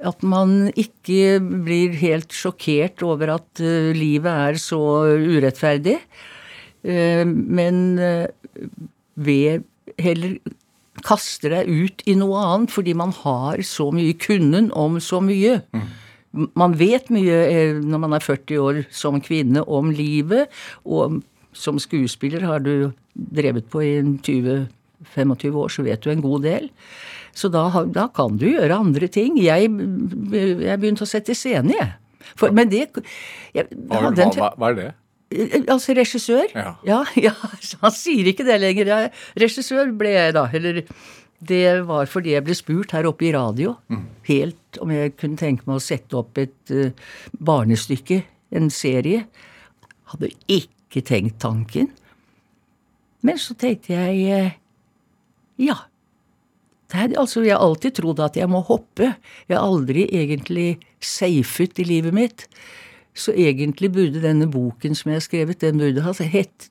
[0.00, 4.80] At man ikke blir helt sjokkert over at uh, livet er så
[5.20, 5.98] urettferdig.
[6.80, 8.24] Uh, men eh,
[9.20, 9.64] ved
[10.00, 10.38] heller
[11.06, 15.60] kaster deg ut i noe annet fordi man har så mye kunnen om så mye.
[16.58, 20.50] Man vet mye eh, når man er 40 år som kvinne om livet,
[20.84, 21.22] og
[21.56, 26.68] som skuespiller har du drevet på i 20-25 år, så vet du en god del.
[27.34, 29.38] Så da, da kan du gjøre andre ting.
[29.42, 31.90] Jeg, jeg begynte å sette scene, jeg.
[32.38, 32.84] For, men det
[33.56, 34.90] jeg, hva, hva, hva er det?
[35.30, 36.50] Eh, Altså regissør?
[36.54, 36.74] Ja.
[36.86, 37.34] ja, ja,
[37.82, 38.92] Han sier ikke det lenger.
[38.92, 40.46] Jeg, regissør ble jeg da.
[40.52, 40.82] Eller
[41.40, 43.76] det var fordi jeg ble spurt her oppe i radio
[44.28, 46.90] helt om jeg kunne tenke meg å sette opp et uh,
[47.40, 48.20] barnestykke,
[48.52, 49.24] en serie.
[50.12, 51.88] Hadde ikke tenkt tanken.
[53.24, 54.52] Men så tenkte jeg uh,
[55.64, 55.78] ja.
[56.90, 59.12] Det er, altså, jeg har alltid trodd at jeg må hoppe.
[59.46, 62.46] Jeg har aldri egentlig safet i livet mitt.
[63.14, 66.68] Så egentlig burde denne boken som jeg har skrevet, den burde ha hett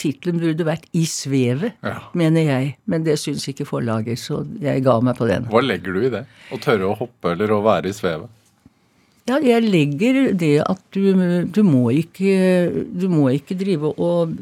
[0.00, 2.00] Tittelen burde vært I svevet, Ja.
[2.12, 2.76] mener jeg.
[2.90, 5.44] Men det syns ikke forlaget, så jeg ga meg på den.
[5.46, 6.24] Hva legger du i det?
[6.50, 8.28] Å tørre å hoppe eller å være i svevet?
[9.28, 14.32] Ja, jeg legger det at du, du må ikke Du må ikke drive og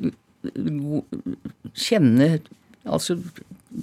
[1.77, 2.39] kjenne
[2.89, 3.19] Altså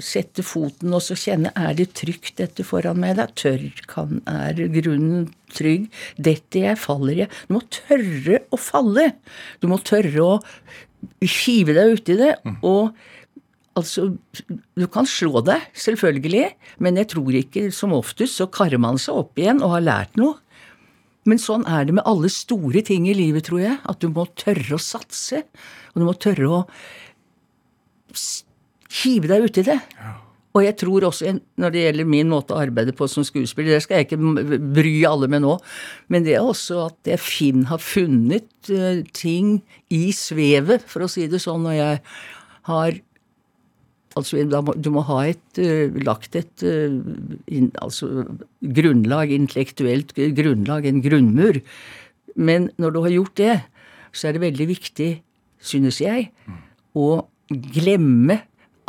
[0.01, 3.19] sette foten og så kjenne er det trygt dette foran meg.
[3.21, 5.89] Er tørr, kan, er grunnen trygg?
[6.17, 7.33] Detter jeg, faller jeg?
[7.47, 9.11] Du må tørre å falle.
[9.61, 10.39] Du må tørre å
[11.21, 12.33] hive deg uti det.
[12.61, 12.95] og
[13.75, 14.05] Altså,
[14.79, 16.45] du kan slå deg, selvfølgelig,
[16.79, 20.15] men jeg tror ikke som oftest så karrer man seg opp igjen og har lært
[20.15, 20.37] noe.
[21.27, 23.75] Men sånn er det med alle store ting i livet, tror jeg.
[23.83, 25.41] At du må tørre å satse.
[25.91, 26.61] Og du må tørre å
[29.01, 29.79] hive deg uti det.
[29.97, 30.13] Ja.
[30.55, 33.84] Og jeg tror også, når det gjelder min måte å arbeide på som skuespiller, det
[33.84, 35.58] skal jeg ikke bry alle med nå,
[36.08, 39.58] men det er også at jeg Finn har funnet uh, ting
[39.91, 41.99] i svevet, for å si det sånn, når jeg
[42.71, 43.01] har
[44.15, 44.39] Altså,
[44.79, 48.23] du må ha et, uh, lagt et in, altså,
[48.63, 51.60] grunnlag, intellektuelt grunnlag, en grunnmur.
[52.39, 53.58] Men når du har gjort det,
[54.15, 55.10] så er det veldig viktig,
[55.60, 56.29] synes jeg,
[56.95, 57.10] å
[57.75, 58.39] glemme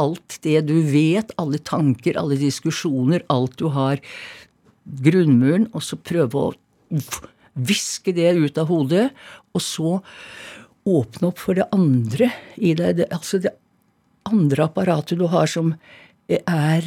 [0.03, 3.97] alt det du vet, alle tanker, alle diskusjoner, alt du har.
[4.85, 6.55] Grunnmuren, og så prøve å
[7.57, 9.11] viske det ut av hodet,
[9.57, 10.01] og så
[10.87, 12.97] åpne opp for det andre i deg.
[13.01, 13.53] Det, altså det
[14.29, 15.75] andre apparatet du har som
[16.27, 16.83] er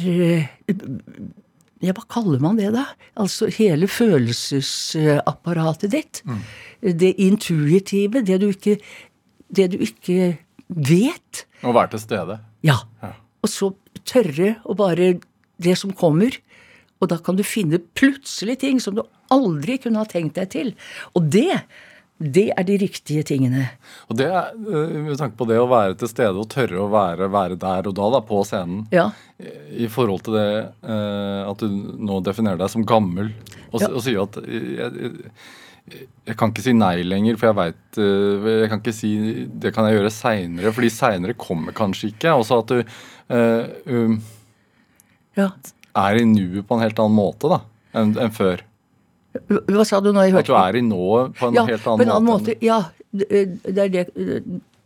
[1.80, 2.84] Ja, hva kaller man det, da?
[3.16, 6.20] Altså hele følelsesapparatet ditt.
[6.28, 6.42] Mm.
[7.00, 8.76] Det intuitive, det du ikke
[9.50, 10.36] Det du ikke
[10.68, 11.46] vet.
[11.66, 12.38] Å være til stede.
[12.66, 12.80] Ja.
[13.40, 13.72] Og så
[14.04, 15.18] tørre å bare
[15.60, 16.32] Det som kommer.
[17.04, 20.70] Og da kan du finne plutselig ting som du aldri kunne ha tenkt deg til.
[21.12, 21.52] Og det
[22.20, 23.62] det er de riktige tingene.
[24.12, 27.30] Og det eh, Med tanke på det å være til stede og tørre å være,
[27.32, 28.82] være der og da, da, på scenen.
[28.92, 29.06] Ja.
[29.40, 30.50] I forhold til det
[30.84, 33.32] eh, at du nå definerer deg som gammel
[33.70, 33.88] og, ja.
[33.88, 35.32] og sier at jeg, jeg
[36.38, 39.12] kan ikke si nei lenger, for jeg veit eh, Jeg kan ikke si
[39.62, 42.34] det kan jeg gjøre seinere, fordi seinere kommer kanskje ikke.
[42.36, 44.16] Også at du uh, um,
[45.38, 45.50] ja.
[46.04, 47.62] er i nuet på en helt annen måte da,
[47.98, 48.64] enn en før.
[49.50, 50.24] Hva sa du nå?
[50.26, 52.30] Jeg hørte At du er i nået på en ja, helt annen, på en annen
[52.30, 52.56] måte.
[52.56, 52.66] måte.
[52.66, 52.80] Ja,
[53.14, 54.40] det, det, det,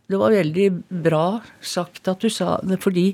[0.05, 0.67] det var veldig
[1.05, 1.25] bra
[1.65, 3.11] sagt at du sa det, fordi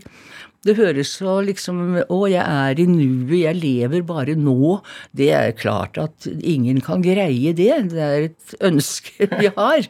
[0.65, 4.77] det høres så liksom Å, jeg er i nuet, jeg lever bare nå.
[5.17, 7.71] Det er klart at ingen kan greie det.
[7.93, 9.89] Det er et ønske vi har.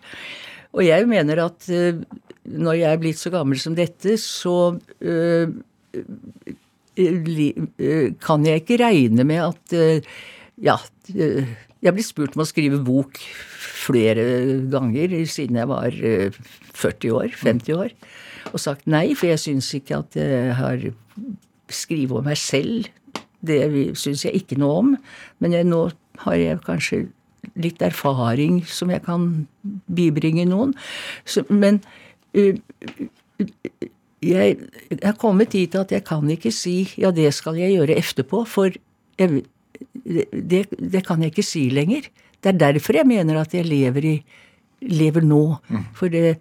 [0.72, 2.00] Og jeg mener at uh,
[2.48, 4.74] når jeg er blitt så gammel som dette, så
[5.06, 5.52] øh,
[8.24, 9.76] kan jeg ikke regne med at
[10.58, 13.20] Ja, jeg blir spurt om å skrive bok
[13.84, 14.26] flere
[14.74, 17.96] ganger siden jeg var 40 år, 50 år
[18.52, 20.84] og sagt nei, for jeg syns ikke at jeg har
[21.72, 22.90] skrevet om meg selv.
[23.42, 23.62] Det
[24.00, 24.92] syns jeg ikke noe om.
[25.42, 25.88] Men jeg, nå
[26.26, 27.06] har jeg kanskje
[27.62, 29.48] litt erfaring som jeg kan
[29.92, 30.76] bibringe noen.
[31.26, 31.82] Så, men
[32.38, 32.54] uh,
[34.22, 34.58] jeg
[35.00, 38.70] er kommet dit at jeg kan ikke si ja, det skal jeg gjøre etterpå, for
[39.18, 39.42] jeg,
[40.06, 42.06] det, det, kan jeg ikke si lenger.
[42.42, 44.16] Det er derfor jeg mener at jeg lever, i,
[44.86, 45.44] lever nå.
[45.70, 45.88] Mm.
[45.98, 46.38] For det,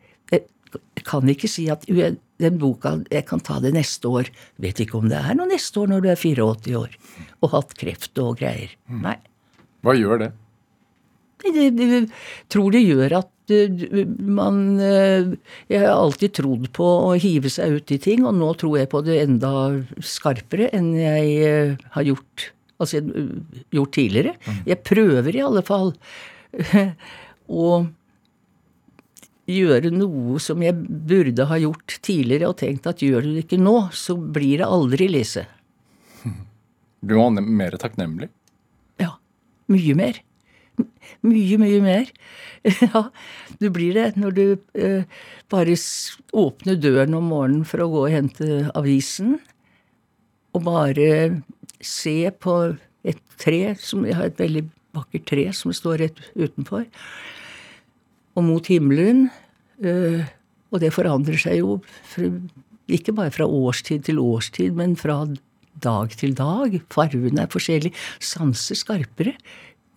[0.77, 4.31] jeg kan ikke si at den boka Jeg kan ta det neste år.
[4.61, 6.95] Vet ikke om det er noe neste år når du er 84 år
[7.41, 8.73] og hatt kreft og greier.
[8.89, 9.03] Mm.
[9.09, 9.17] Nei.
[9.85, 10.31] Hva gjør det?
[11.41, 12.03] Jeg,
[12.53, 15.31] tror det gjør at uh, man uh,
[15.71, 18.91] Jeg har alltid trodd på å hive seg ut i ting, og nå tror jeg
[18.93, 19.53] på det enda
[20.05, 23.01] skarpere enn jeg uh, har gjort, altså,
[23.73, 24.37] gjort tidligere.
[24.45, 24.61] Mm.
[24.69, 25.95] Jeg prøver i alle fall.
[27.65, 27.89] og
[29.49, 33.61] gjøre noe som jeg burde ha gjort tidligere, og tenkt at gjør du det ikke
[33.61, 35.47] nå, så blir det aldri, Lise.
[37.01, 38.29] Du var mer takknemlig?
[39.01, 39.15] Ja.
[39.73, 40.19] Mye mer.
[41.25, 42.11] Mye, mye mer.
[42.85, 43.03] ja,
[43.61, 44.45] du blir det når du
[44.77, 45.09] eh,
[45.53, 45.77] bare
[46.37, 49.39] åpner døren om morgenen for å gå og hente avisen,
[50.53, 51.09] og bare
[51.81, 52.57] se på
[53.07, 56.85] et tre som Jeg har et veldig vakkert tre som står rett utenfor
[58.37, 59.29] og mot himmelen.
[59.83, 60.27] Eh,
[60.71, 61.81] og det forandrer seg jo
[62.91, 65.23] ikke bare fra årstid til årstid, men fra
[65.83, 66.77] dag til dag.
[66.93, 67.97] Fargene er forskjellige.
[68.23, 69.35] Sanser skarpere.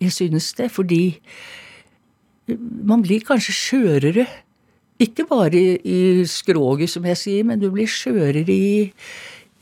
[0.02, 1.18] Jeg synes det, fordi
[2.84, 4.26] man blir kanskje skjørere.
[5.02, 8.92] Ikke bare i, i skroget, som jeg sier, men du blir skjørere i,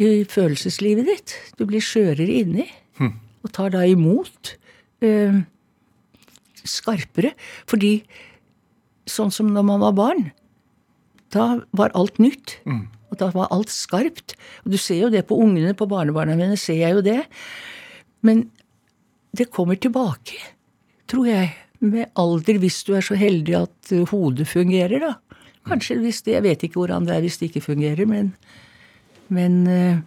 [0.02, 1.36] i følelseslivet ditt.
[1.58, 2.68] Du blir skjørere inni.
[3.00, 3.14] Hm.
[3.42, 4.54] Og tar da imot
[5.02, 5.40] eh,
[6.68, 7.32] skarpere.
[7.70, 7.96] Fordi
[9.12, 10.24] sånn som når man var barn.
[11.32, 12.58] Da var alt nytt.
[12.68, 12.86] Mm.
[13.12, 14.36] Og da var alt skarpt.
[14.64, 17.20] Og du ser jo det på ungene, på barnebarna mine, ser jeg jo det.
[18.24, 18.46] Men
[19.36, 20.38] det kommer tilbake.
[21.06, 21.52] tror jeg.
[21.82, 25.16] Med alder, hvis du er så heldig at uh, hodet fungerer, da.
[25.66, 28.34] Kanskje hvis det Jeg vet ikke hvordan det er hvis det ikke fungerer, men
[29.28, 29.98] Men uh,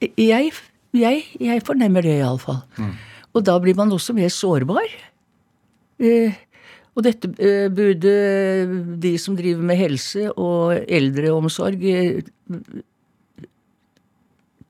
[0.00, 0.52] jeg,
[0.94, 2.62] jeg, jeg fornemmer det iallfall.
[2.78, 2.94] Mm.
[3.34, 4.86] Og da blir man også mer sårbar.
[5.98, 6.32] Uh,
[6.98, 8.12] og dette uh, burde
[8.98, 11.84] de som driver med helse og eldreomsorg,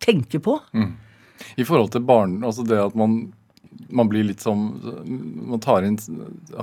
[0.05, 0.59] tenke på.
[0.77, 0.93] Mm.
[1.57, 3.17] I forhold til barn, altså det at man,
[3.89, 4.67] man blir litt som
[5.09, 5.97] Man tar inn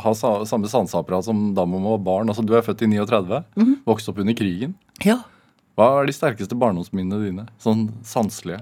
[0.04, 2.30] Har samme sanseapparat som da man var barn.
[2.30, 3.73] Altså, du er født i 39, mm.
[3.88, 4.75] vokste opp under krigen.
[5.06, 5.21] Ja.
[5.75, 7.47] Hva er de sterkeste barndomsminnene dine?
[7.63, 8.62] Sånn sanselige?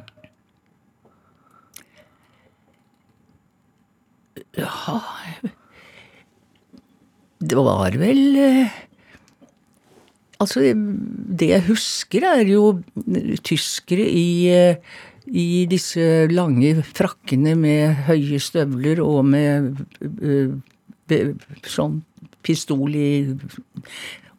[4.53, 5.01] Ja
[7.43, 8.81] Det var vel eh,
[10.43, 12.81] Altså, det jeg husker, er jo
[13.47, 14.95] tyskere i eh,
[15.31, 19.69] i disse lange frakkene med høye støvler og med
[20.03, 20.51] uh,
[21.63, 22.01] sånn
[22.43, 23.11] pistol i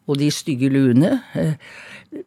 [0.05, 1.15] Og de stygge luene.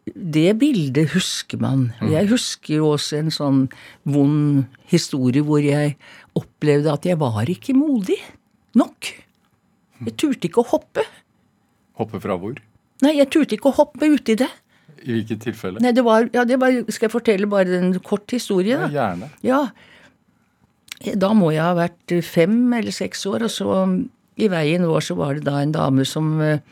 [0.02, 1.92] Det bildet husker man.
[2.00, 2.08] Mm.
[2.10, 3.60] Jeg husker jo også en sånn
[4.02, 5.94] vond historie hvor jeg
[6.34, 8.18] opplevde at jeg var ikke modig
[8.74, 9.12] nok.
[10.06, 11.04] Jeg turte ikke å hoppe.
[11.98, 12.58] Hoppe fra hvor?
[13.02, 14.50] Nei, jeg turte ikke å hoppe uti det.
[15.04, 15.82] I hvilket tilfelle?
[15.82, 18.78] Nei, det var, ja, det var, Skal jeg fortelle bare en kort historie?
[18.78, 18.88] da?
[18.90, 19.30] Ja, gjerne.
[19.46, 19.60] Ja.
[21.18, 23.74] Da må jeg ha vært fem eller seks år, og så
[24.38, 26.62] i veien vår så var det da en dame som eh,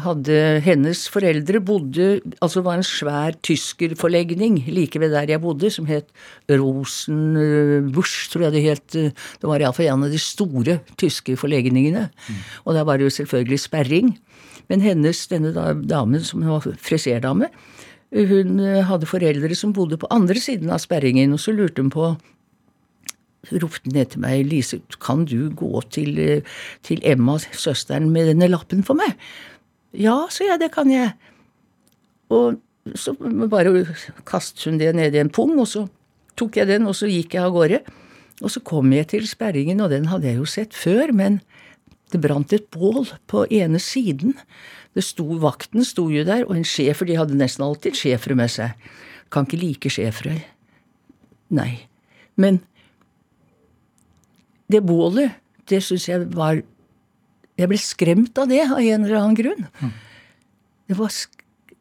[0.00, 2.06] hadde Hennes foreldre bodde
[2.40, 6.08] Altså det var en svær tyskerforlegning like ved der jeg bodde, som het
[6.48, 8.88] Rosenbusch, tror jeg det het.
[8.92, 12.08] Det var iallfall en av de store tyske forlegningene.
[12.08, 12.42] Mm.
[12.64, 14.18] Og der var det jo selvfølgelig sperring.
[14.68, 15.52] Men hennes, denne
[15.84, 17.50] damen som var friserdame,
[18.14, 21.90] hun eh, hadde foreldre som bodde på andre siden av sperringen, og så lurte hun
[21.92, 22.14] på
[23.52, 26.40] ropte ned til meg, Lise, kan du gå til, eh,
[26.82, 29.18] til Emma, søsteren, med denne lappen for meg?
[29.94, 31.14] Ja, sier jeg, det kan jeg.
[32.34, 32.60] Og
[32.98, 33.14] så
[33.50, 33.84] bare
[34.28, 35.86] kastet hun det ned i en pung, og så
[36.38, 37.80] tok jeg den, og så gikk jeg av gårde.
[38.42, 41.38] Og så kom jeg til sperringen, og den hadde jeg jo sett før, men
[42.12, 44.34] det brant et bål på ene siden.
[44.94, 48.52] Det sto, Vakten sto jo der, og en schæfer De hadde nesten alltid schæfere med
[48.52, 48.74] seg.
[49.32, 50.36] Kan ikke like schæfere.
[51.54, 51.86] Nei.
[52.36, 52.60] Men
[54.70, 55.34] det bålet,
[55.70, 56.62] det syns jeg var
[57.60, 59.68] Jeg ble skremt av det av en eller annen grunn.
[60.88, 61.12] Det, var,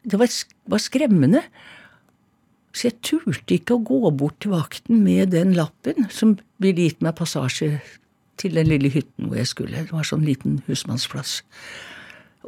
[0.05, 0.35] det var,
[0.69, 1.41] var skremmende.
[2.73, 7.03] Så jeg turte ikke å gå bort til vakten med den lappen som ville gitt
[7.05, 7.77] meg passasje
[8.41, 9.85] til den lille hytten hvor jeg skulle.
[9.85, 11.41] Det var sånn liten husmannsplass.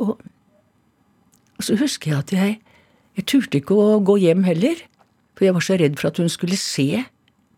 [0.02, 2.56] Og, og, så husker jeg at jeg
[3.16, 4.82] jeg turte ikke å gå hjem heller,
[5.40, 7.06] for jeg var så redd for at hun skulle se,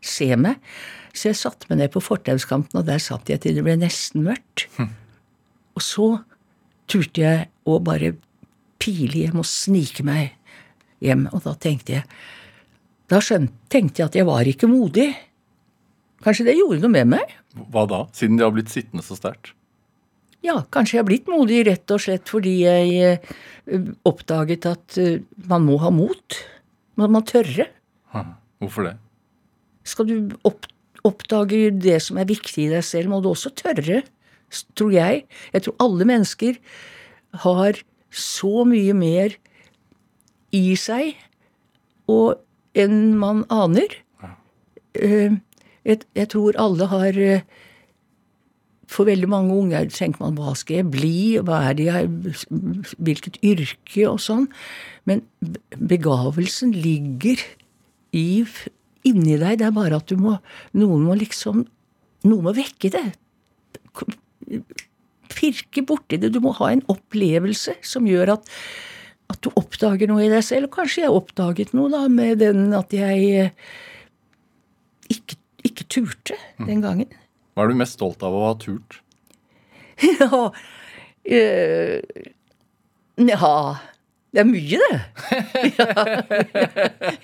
[0.06, 0.60] se meg.
[1.18, 4.28] Så jeg satte meg ned på fortauskanten, og der satt jeg til det ble nesten
[4.28, 4.68] mørkt.
[5.78, 6.08] Og så
[6.90, 8.16] turte jeg å bare
[8.82, 10.34] pile hjem og snike meg
[11.04, 12.08] hjem, og da tenkte jeg
[13.08, 15.12] Da skjønte, tenkte jeg at jeg var ikke modig.
[16.26, 17.30] Kanskje det gjorde noe med meg?
[17.72, 19.54] Hva da, siden de har blitt sittende så sterkt?
[20.44, 25.24] Ja, kanskje jeg har blitt modig rett og slett fordi jeg uh, oppdaget at uh,
[25.48, 26.40] man må ha mot.
[27.00, 27.70] Man må tørre.
[28.60, 28.96] Hvorfor det?
[29.88, 30.36] Skal du
[31.08, 34.02] oppdage det som er viktig i deg selv, må du også tørre,
[34.78, 35.26] tror jeg.
[35.54, 36.60] Jeg tror alle mennesker
[37.44, 37.80] har
[38.14, 39.36] så mye mer
[40.56, 41.16] i seg
[42.08, 42.40] og
[42.78, 44.00] enn man aner.
[44.98, 45.38] Uh,
[45.88, 47.44] jeg, jeg tror alle har eh,
[48.92, 52.10] For veldig mange unge tenker man hva skal jeg bli, hva er det jeg,
[52.98, 54.48] hvilket yrke og sånn.
[55.08, 55.26] Men
[55.76, 57.44] begavelsen ligger
[58.16, 58.44] i,
[59.08, 59.60] inni deg.
[59.60, 60.38] Det er bare at du må
[60.72, 61.66] Noen må liksom
[62.28, 63.06] Noen må vekke det.
[65.32, 66.32] Pirke borti det.
[66.34, 68.54] Du må ha en opplevelse som gjør at,
[69.34, 70.72] at du oppdager noe i deg selv.
[70.74, 73.52] Kanskje jeg oppdaget noe da med den at jeg eh,
[75.12, 77.12] ikke ikke turte den gangen.
[77.54, 79.00] Hva er du mest stolt av å ha turt?
[80.22, 80.42] ja
[81.26, 82.02] øh,
[83.18, 83.54] Ja
[84.30, 84.98] Det er mye, det.
[85.80, 85.94] ja,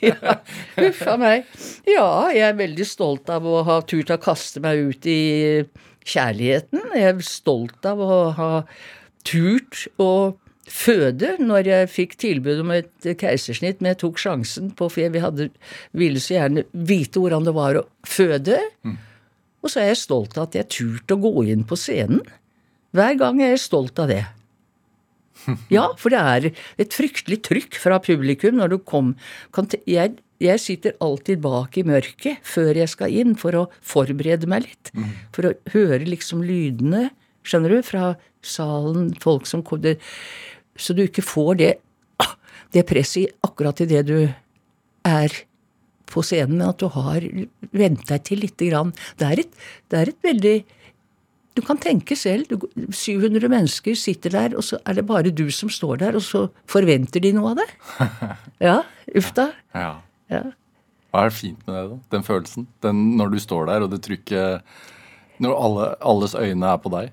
[0.02, 0.36] ja.
[0.80, 1.52] Huff a meg.
[1.86, 5.20] Ja, jeg er veldig stolt av å ha turt å kaste meg ut i
[6.08, 6.84] kjærligheten.
[6.98, 8.52] Jeg er stolt av å ha
[9.28, 10.36] turt å
[10.70, 15.24] føde når jeg fikk tilbud om et keisersnitt, men jeg tok sjansen på, for jeg
[15.24, 15.50] hadde,
[15.92, 18.60] ville så gjerne vite hvordan det var å føde.
[18.88, 18.96] Mm.
[19.64, 22.24] Og så er jeg stolt av at jeg turte å gå inn på scenen.
[22.94, 24.24] Hver gang er jeg stolt av det.
[25.74, 26.46] Ja, for det er
[26.80, 29.10] et fryktelig trykk fra publikum når du kom
[29.90, 34.66] Jeg jeg sitter alltid bak i mørket før jeg skal inn, for å forberede meg
[34.68, 34.92] litt.
[35.36, 37.10] For å høre liksom lydene,
[37.44, 39.98] skjønner du, fra salen, folk som kommer
[40.76, 41.74] Så du ikke får det,
[42.74, 44.34] det presset akkurat idet du
[45.06, 45.36] er
[46.10, 47.22] på scenen, men at du har
[47.72, 48.94] vent deg til lite grann.
[49.18, 50.56] Det er et, det er et veldig
[51.54, 52.50] du kan tenke selv.
[52.90, 56.48] 700 mennesker sitter der, og så er det bare du som står der, og så
[56.70, 57.70] forventer de noe av det.
[58.64, 58.80] Ja,
[59.14, 59.52] uff da.
[59.76, 59.94] Ja.
[60.34, 60.44] Ja.
[61.14, 61.98] Hva er fint med det, da?
[62.16, 62.68] Den følelsen?
[62.82, 64.64] Den, når du står der, og det trykket
[65.44, 67.12] Når alle, alles øyne er på deg?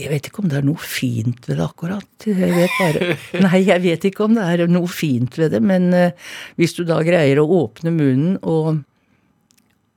[0.00, 2.26] Jeg vet ikke om det er noe fint ved det akkurat.
[2.26, 5.90] Jeg vet bare Nei, jeg vet ikke om det er noe fint ved det, men
[5.92, 8.80] uh, hvis du da greier å åpne munnen og,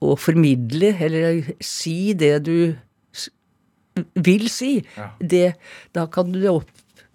[0.04, 2.58] og formidle, eller si det du
[4.26, 5.12] vil si, Ja.
[5.22, 5.46] det,
[5.94, 6.72] da, kan du opp,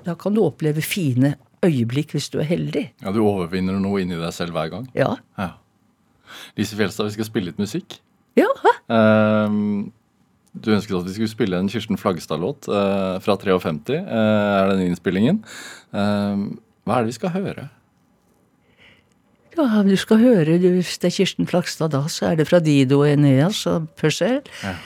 [0.09, 2.85] da kan du oppleve fine øyeblikk hvis du er heldig.
[3.03, 4.89] Ja, Du overvinner noe inni deg selv hver gang?
[4.97, 5.15] Ja.
[5.39, 5.53] Ja.
[6.59, 8.01] Lise Fjelstad, vi skal spille litt musikk.
[8.39, 8.73] Ja, hæ?
[8.93, 9.89] Um,
[10.59, 13.99] du ønsket at vi skulle spille en Kirsten Flagstad-låt uh, fra 53.
[13.99, 15.43] Uh, er den innspillingen.
[15.97, 16.47] Ehm,
[16.85, 17.69] hva er det vi skal høre?
[19.59, 22.61] Ja, du skal høre, du, hvis det er Kirsten Flagstad da, så er det fra
[22.63, 24.41] Dido og Eneas og Purcell.
[24.63, 24.77] Ja.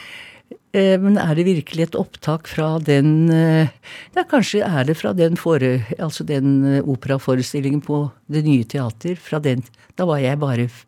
[0.73, 3.69] Eh, Men er det virkelig et opptak fra den eh,
[4.17, 9.17] Ja, kanskje er det fra den fore, altså den eh, operaforestillingen på Det Nye Teater.
[9.17, 9.63] Fra den
[9.97, 10.87] Da var jeg bare f-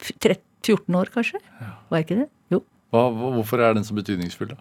[0.00, 1.38] f- 13 14 år, kanskje?
[1.90, 2.28] Var jeg ikke det?
[2.50, 2.58] Jo.
[2.90, 3.04] Hva,
[3.36, 4.48] hvorfor er den så betydningsfull?
[4.50, 4.56] da?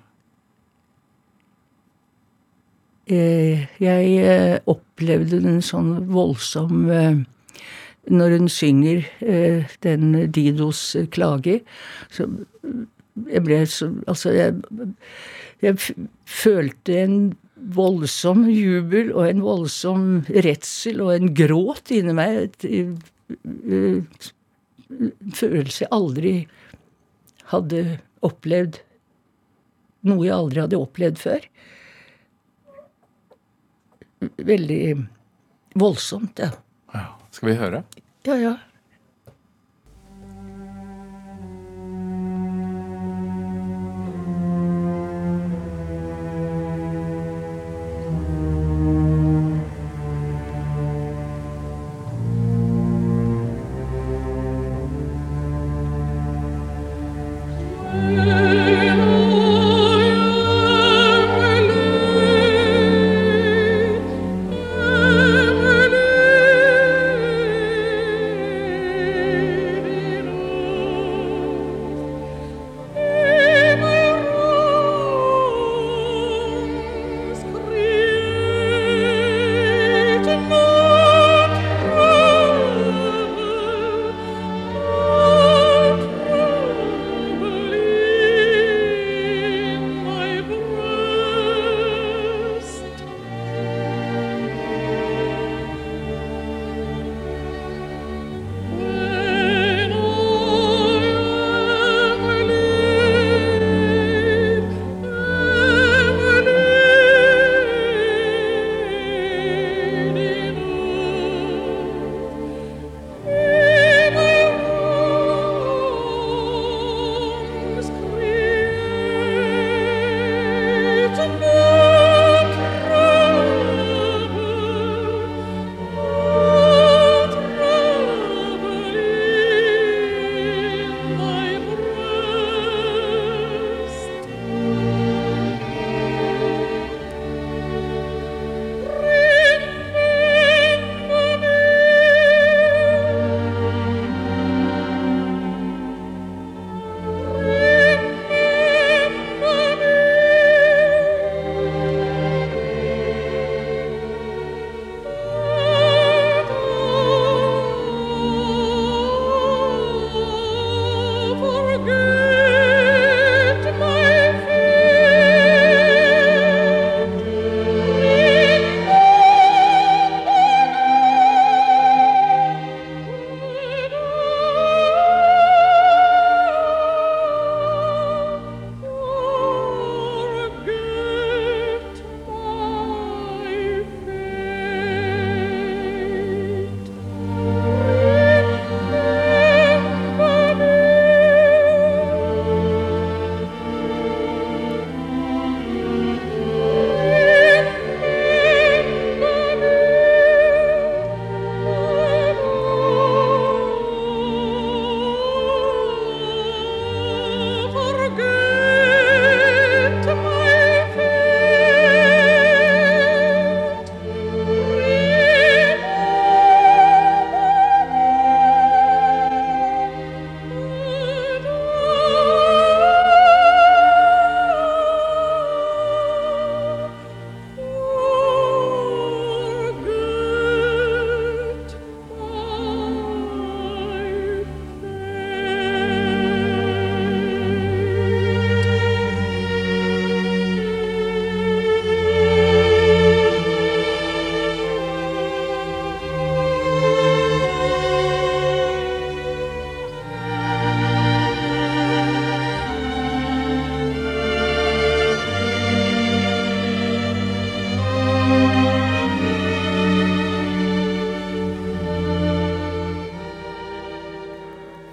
[3.10, 6.86] Jeg opplevde en sånn voldsom
[8.06, 9.06] Når hun synger
[9.86, 10.82] den Didos
[11.14, 11.60] klage,
[12.14, 12.28] så
[13.30, 14.56] jeg ble så Altså, jeg,
[15.64, 15.78] jeg
[16.28, 17.18] følte en
[17.76, 20.08] voldsom jubel og en voldsom
[20.46, 22.42] redsel og en gråt inni meg.
[22.68, 24.32] Et,
[24.86, 26.34] En følelse jeg aldri
[27.50, 27.80] hadde
[28.26, 28.78] opplevd.
[30.06, 31.48] Noe jeg aldri hadde opplevd før.
[34.46, 34.82] Veldig
[35.82, 36.52] voldsomt, ja.
[36.94, 37.08] Ja.
[37.34, 37.82] Skal vi høre?
[38.30, 38.54] Ja, ja.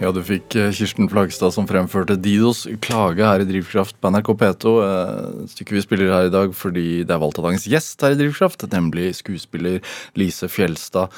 [0.01, 4.31] Ja, du fikk eh, Kirsten Flagstad som fremførte Didos klage her i Drivkraft på NRK
[4.41, 4.71] P2.
[4.83, 8.17] eh, Stykket vi spiller her i dag fordi det er valgt av dagens gjest her
[8.17, 9.79] i Drivkraft, nemlig skuespiller
[10.19, 11.13] Lise Fjelstad.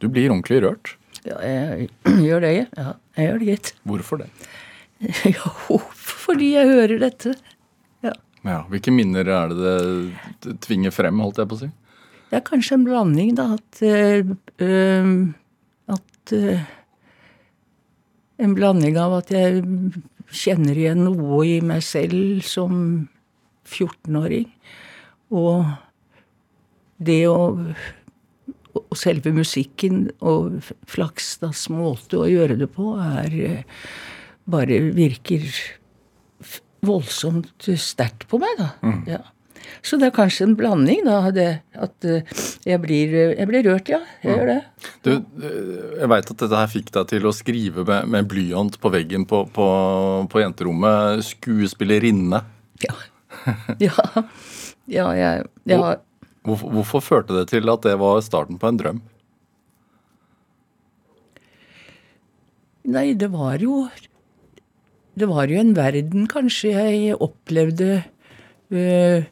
[0.00, 0.94] Du blir ordentlig rørt.
[1.26, 1.90] Ja, jeg
[2.28, 2.54] gjør det.
[2.78, 3.72] Ja, jeg gjør det, gitt.
[3.90, 4.30] Hvorfor det?
[5.28, 5.50] Ja,
[5.92, 7.34] fordi jeg hører dette.
[8.06, 8.14] Ja.
[8.48, 9.74] Ja, Hvilke minner er det
[10.46, 11.68] det tvinger frem, holdt jeg på å si?
[12.30, 14.32] Det er kanskje en blanding, da, at øh,
[15.92, 16.64] At øh,
[18.42, 19.62] En blanding av at jeg
[20.28, 23.06] kjenner igjen noe i meg selv som
[23.66, 24.50] 14-åring,
[25.34, 25.64] og
[27.02, 27.38] det å
[28.76, 30.58] og selve musikken og
[30.88, 33.62] Flakstads måte å gjøre det på er øh,
[34.52, 35.46] bare virker
[36.86, 38.68] voldsomt sterkt på meg, da.
[39.08, 39.22] Ja.
[39.84, 43.90] Så det er kanskje en blanding, da, det at eh, jeg blir, jeg blir rørt,
[43.92, 44.00] ja.
[44.22, 44.58] Jeg gjør det.
[45.04, 48.78] Du, eh, jeg veit at dette her fikk deg til å skrive med, med blyant
[48.82, 49.68] på veggen på, på,
[50.32, 52.42] på jenterommet 'skuespillerinne'.
[52.86, 52.96] Ja.
[53.82, 53.94] Ja,
[54.90, 55.96] ja jeg ja,
[56.46, 59.00] Hvorfor, hvorfor førte det til at det var starten på en drøm?
[62.86, 63.88] Nei, det var jo
[65.18, 68.04] Det var jo en verden, kanskje, jeg opplevde
[68.70, 69.24] eh,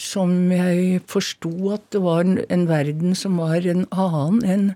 [0.00, 4.66] som jeg forsto at det var en, en verden som var en annen enn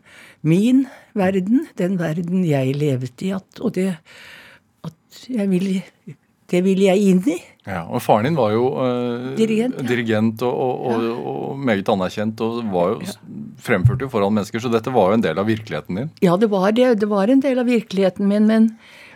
[0.44, 0.84] min
[1.16, 1.64] verden.
[1.80, 3.32] Den verden jeg levde i.
[3.36, 3.94] At, og det
[4.84, 5.82] at jeg ville
[6.44, 7.38] Det ville jeg inn i.
[7.64, 9.84] Ja, og Faren din var jo eh, Dirigent, ja.
[9.88, 13.14] dirigent og, og, og, og meget anerkjent og var jo,
[13.64, 16.10] fremførte jo foran mennesker, så dette var jo en del av virkeligheten din.
[16.22, 16.90] Ja, det var det.
[17.00, 18.68] Det var en del av virkeligheten min, men,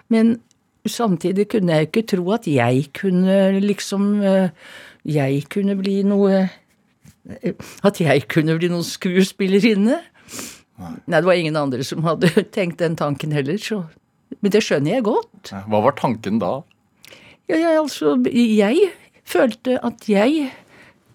[0.09, 0.39] men
[0.87, 4.51] samtidig kunne jeg ikke tro at jeg kunne liksom eh,
[5.09, 6.49] Jeg kunne bli noe
[7.43, 7.53] eh,
[7.83, 9.99] At jeg kunne bli noen skuespillerinne.
[10.79, 13.85] Nei, det var ingen andre som hadde tenkt den tanken heller, så
[14.41, 15.51] Men det skjønner jeg godt.
[15.51, 16.61] Hva var tanken da?
[17.49, 18.91] Ja, jeg, altså, jeg
[19.25, 20.51] følte at jeg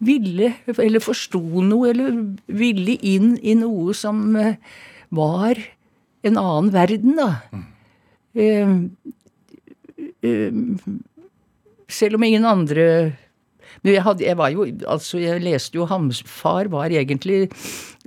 [0.03, 4.57] ville, eller forsto noe, eller ville inn i noe som eh,
[5.13, 5.61] var
[6.25, 7.61] en annen verden, da.
[8.33, 8.73] Eh,
[11.91, 12.85] selv om ingen andre
[13.83, 17.47] jeg, hadde, jeg var jo Altså, jeg leste jo Hans far var egentlig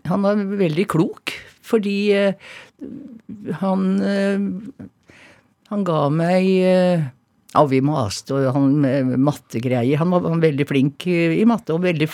[0.08, 1.34] Han var veldig klok,
[1.66, 2.52] fordi eh,
[3.60, 4.44] han eh,
[5.66, 7.06] han ga meg eh,
[7.56, 9.98] Ja, vi maste, og han mattegreier.
[9.98, 12.08] Han var, veldig flink i matte og veldig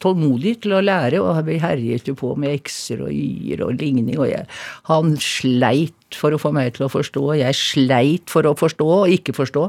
[0.00, 4.14] tålmodig til å lære, og vi herjet jo på med x-er og y-er og ligning,
[4.16, 4.46] og jeg,
[4.88, 8.86] han sleit for å få meg til å forstå, og jeg sleit for å forstå
[9.00, 9.64] og ikke forstå.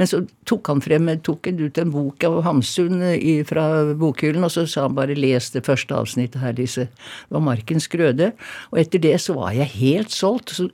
[0.00, 3.02] Men så tok han frem, tok han ut en bok av Hamsun
[3.48, 3.66] fra
[3.98, 6.88] bokhyllen, og så sa han bare 'les det første avsnittet her, Lise'.
[6.88, 8.32] Det var Markens grøde.
[8.72, 10.50] Og etter det så var jeg helt solgt.
[10.50, 10.68] Så,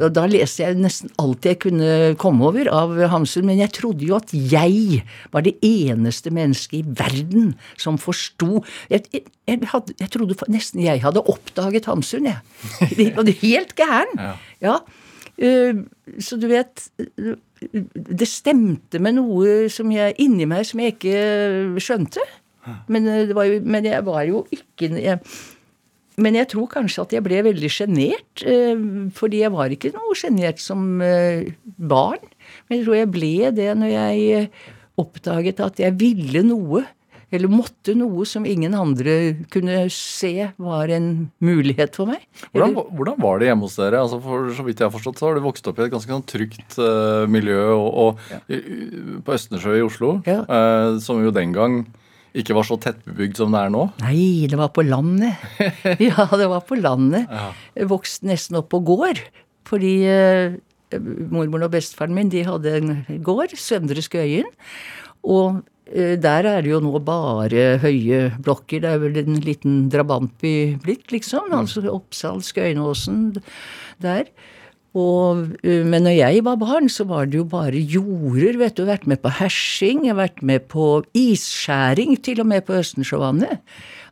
[0.00, 4.06] og da leste jeg nesten alt jeg kunne komme over av Hamsun, men jeg trodde
[4.06, 9.94] jo at jeg var det eneste mennesket i verden som forsto jeg, jeg, jeg, hadde,
[10.00, 12.40] jeg trodde nesten jeg hadde oppdaget Hamsun, jeg.
[13.00, 14.19] Det var helt gæren.
[14.20, 14.34] Ja.
[14.64, 14.74] Ja.
[15.40, 15.78] Eh,
[16.20, 16.82] så du vet
[17.60, 22.24] Det stemte med noe som jeg inni meg som jeg ikke skjønte.
[22.92, 25.20] Men, eh, det var jo, men jeg var jo ikke jeg,
[26.20, 28.42] Men jeg tror kanskje at jeg ble veldig sjenert.
[28.44, 28.76] eh,
[29.16, 32.20] Fordi jeg var ikke noe sjenert som barn.
[32.68, 34.50] Men jeg tror jeg ble det når jeg
[35.00, 36.84] oppdaget at jeg ville noe.
[37.30, 39.14] Eller måtte noe som ingen andre
[39.52, 42.24] kunne se var en mulighet for meg.
[42.50, 44.02] Hvordan, hvordan var det hjemme hos dere?
[44.02, 46.10] Altså for Så vidt jeg har forstått, så har du vokst opp i et ganske
[46.10, 48.42] sånn trygt uh, miljø og, og ja.
[49.22, 50.42] på Østensjø i Oslo, Ja.
[50.50, 51.84] uh, som jo den gang
[52.36, 53.86] ikke var så tettbebygd som det er nå.
[54.04, 55.38] Nei, det var på landet.
[56.10, 57.30] Ja, det var på landet.
[57.74, 59.18] Jeg vokste nesten opp på gård.
[59.70, 60.54] Fordi eh,
[60.94, 62.92] mormoren og bestefaren min de hadde en
[63.26, 64.48] gård, Søndre Skøyen.
[65.26, 65.60] Og
[65.90, 68.84] der er det jo nå bare høye blokker.
[68.84, 71.50] Det er vel en liten drabantby blitt, liksom.
[71.56, 73.40] Altså Oppsal, Skøyenåsen
[74.02, 74.30] der.
[74.98, 78.58] Og, eh, men når jeg var barn, så var det jo bare jorder.
[78.58, 78.82] vet du.
[78.82, 82.66] Jeg har vært med på hersing, jeg har vært med på isskjæring, til og med
[82.66, 83.60] på Østensjøvannet.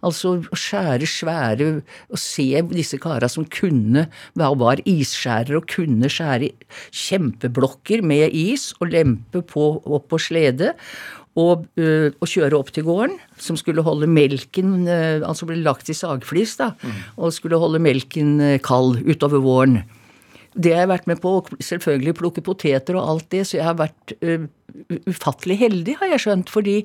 [0.01, 6.53] Altså å skjære svære Å se disse kara som kunne var isskjærere og kunne skjære
[6.93, 10.77] kjempeblokker med is og lempe på, opp på slede.
[11.39, 15.91] Og, øh, og kjøre opp til gården, som skulle holde melken øh, Altså ble lagt
[15.93, 16.73] i sagflis, da.
[17.17, 19.83] Og skulle holde melken øh, kald utover våren.
[20.59, 23.67] Det har jeg vært med på, og selvfølgelig plukke poteter og alt det, så jeg
[23.69, 24.49] har vært ø,
[25.07, 26.51] ufattelig heldig, har jeg skjønt.
[26.51, 26.77] Fordi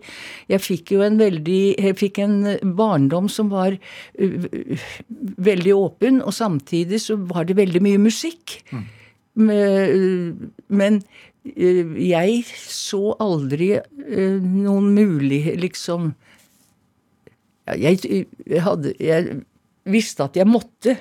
[0.51, 2.35] jeg fikk jo en veldig Jeg fikk en
[2.77, 4.77] barndom som var ø, ø,
[5.49, 8.59] veldig åpen, og samtidig så var det veldig mye musikk.
[9.33, 16.13] Men, men eh, jeg så aldri eh, noen mulighet Liksom
[17.67, 17.99] jeg,
[18.47, 19.41] jeg hadde Jeg
[19.83, 20.95] visste at jeg måtte.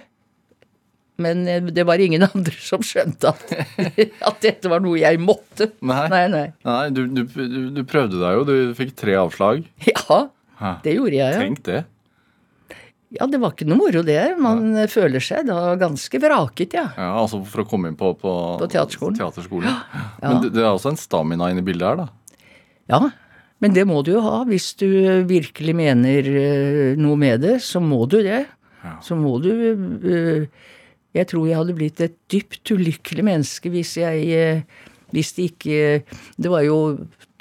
[1.23, 3.55] Men eh, det var ingen andre som skjønte at,
[4.29, 5.73] at dette var noe jeg måtte.
[5.81, 6.07] Nei.
[6.11, 6.27] nei.
[6.33, 6.47] nei.
[6.67, 7.25] Nei, du, du,
[7.77, 8.47] du, prøvde deg jo.
[8.49, 9.67] Du fikk tre avslag.
[9.87, 10.23] Ja,
[10.85, 11.35] det gjorde jeg.
[11.35, 11.43] ja.
[11.43, 11.83] Tenk det.
[13.13, 14.21] Ja, det var ikke noe moro, det.
[14.41, 14.87] Man ja.
[14.89, 16.87] føler seg da ganske vraket, ja.
[16.97, 19.19] Ja, altså For å komme inn på, på, På teaterskolen.
[19.19, 19.83] teaterskolen.
[20.23, 22.09] Men det, det er også en stamina inne i bildet her, da.
[22.91, 23.01] Ja,
[23.63, 24.43] men det må du jo ha.
[24.49, 24.89] Hvis du
[25.29, 28.45] virkelig mener eh, noe med det, så må du det.
[28.83, 28.97] Ja.
[29.05, 30.49] Så må du eh,
[31.15, 34.65] Jeg tror jeg hadde blitt et dypt ulykkelig menneske hvis jeg eh,
[35.15, 35.77] Hvis det ikke
[36.35, 36.79] Det var jo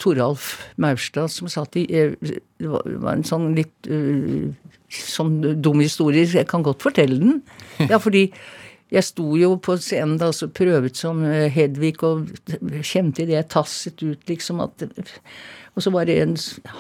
[0.02, 4.50] Toralf Maurstad som satt i eh, Det var en sånn litt eh,
[4.92, 6.26] sånn dum historie.
[6.28, 7.40] Jeg kan godt fortelle den.
[7.88, 8.28] Ja, fordi
[8.92, 12.28] jeg sto jo på scenen da, så prøvet som eh, Hedvig og
[12.84, 14.84] kjente idet jeg tasset ut, liksom at
[15.72, 16.36] Og så var det en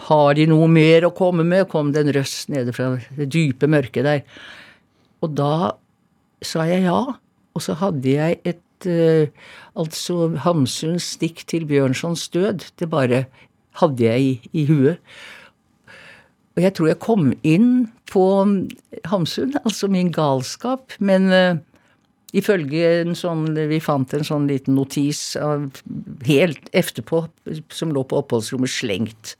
[0.09, 1.69] Har de noe mer å komme med?
[1.71, 4.25] kom det en røst nede fra det dype mørket der.
[5.23, 5.77] Og da
[6.43, 6.99] sa jeg ja.
[7.55, 8.59] Og så hadde jeg et
[8.89, 9.29] eh,
[9.71, 12.65] Altså Hamsuns stikk til Bjørnsons død.
[12.79, 13.25] Det bare
[13.79, 14.99] hadde jeg i, i huet.
[16.57, 17.69] Og jeg tror jeg kom inn
[18.11, 18.25] på
[19.07, 21.61] Hamsun, altså min galskap, men eh,
[22.35, 25.69] ifølge en sånn Vi fant en sånn liten notis av,
[26.27, 27.23] helt efterpå
[27.71, 29.35] som lå på oppholdsrommet slengt.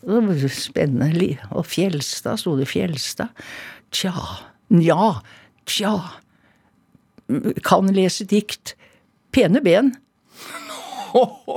[0.00, 1.34] Det var Spennende.
[1.52, 3.32] Og Fjelstad, sto det Fjelstad?
[3.92, 4.14] Tja.
[4.72, 5.16] Nja.
[5.66, 5.96] Tja.
[7.66, 8.74] Kan lese dikt.
[9.34, 9.94] Pene ben.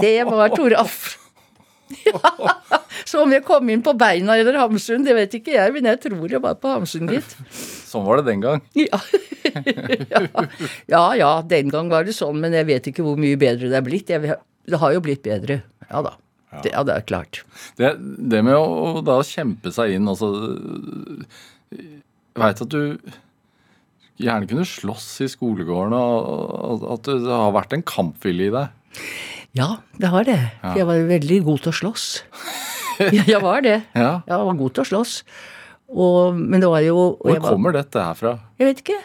[0.02, 1.16] Det var Toralf.
[3.10, 6.02] Så om jeg kom inn på beina eller Hamsun, det vet ikke jeg, men jeg
[6.04, 7.34] tror jeg var på Hamsun, gitt.
[7.90, 8.64] Sånn var det den gang.
[8.80, 9.00] Ja.
[10.12, 10.44] ja.
[10.94, 13.80] ja ja, den gang var det sånn, men jeg vet ikke hvor mye bedre det
[13.80, 14.12] er blitt.
[14.14, 14.36] Jeg,
[14.70, 15.62] det har jo blitt bedre.
[15.90, 16.18] Ja da.
[16.66, 17.44] Ja, det er klart.
[17.78, 18.66] Det, det med å,
[19.00, 20.32] å da kjempe seg inn altså
[21.70, 22.98] Jeg veit at du
[24.20, 29.04] gjerne kunne slåss i skolegården, og at det har vært en kampvilje i deg.
[29.58, 30.38] Ja, det har det.
[30.78, 32.08] Jeg var veldig god til å slåss.
[33.00, 33.78] Jeg var det.
[33.96, 34.20] Ja.
[34.28, 35.14] Jeg var god til å slåss.
[35.90, 38.34] Og, men det var jo Hvor jeg var- kommer dette herfra?
[38.60, 38.98] Jeg vet ikke.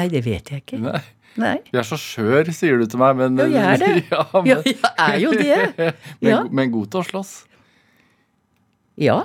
[0.00, 0.78] Nei, det vet jeg ikke.
[0.82, 1.02] Nei.
[1.36, 1.52] Nei.
[1.68, 3.90] Vi er så skjør, sier du til meg, men Ja, jeg er det.
[4.16, 5.92] ja, men, Ja, jeg er jo det.
[6.24, 7.34] men, men god til å slåss.
[8.96, 9.18] Ja.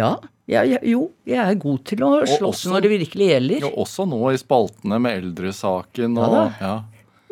[0.00, 0.16] Ja.
[0.50, 3.60] Ja, ja jo, jeg er god til å slåss også- når det virkelig gjelder.
[3.66, 6.74] Jo, også nå i spaltene med eldresaken og ja.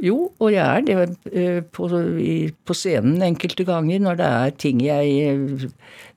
[0.00, 0.96] Jo, og jeg er det
[1.36, 1.88] eh, på,
[2.64, 5.68] på scenen enkelte ganger når det er ting jeg eh,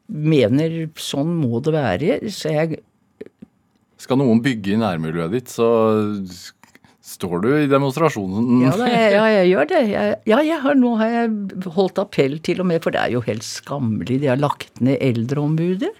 [0.07, 2.17] mener sånn må det være.
[2.31, 2.79] Så jeg
[3.99, 5.67] Skal noen bygge i nærmiljøet ditt, så
[7.03, 8.63] står du i demonstrasjonen.
[8.63, 9.81] Ja, da, jeg, ja jeg gjør det.
[9.91, 13.15] Jeg, ja, jeg har, nå har jeg holdt appell til og med, for det er
[13.15, 14.21] jo helt skammelig.
[14.23, 15.91] De har lagt ned Eldreombudet.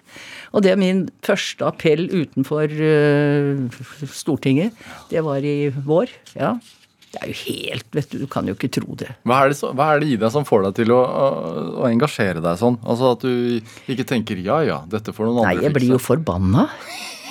[0.54, 3.82] Og det er min første appell utenfor eh,
[4.14, 4.78] Stortinget.
[5.10, 6.12] Det var i vår.
[6.38, 6.54] Ja.
[7.14, 9.12] Det er jo helt Vet du, du kan jo ikke tro det.
[9.26, 11.26] Hva er, det så, hva er det i deg som får deg til å, å,
[11.82, 12.78] å engasjere deg sånn?
[12.82, 16.00] Altså At du ikke tenker ja ja, dette får noen Nei, andre jeg blir jo
[16.02, 16.68] forbanna.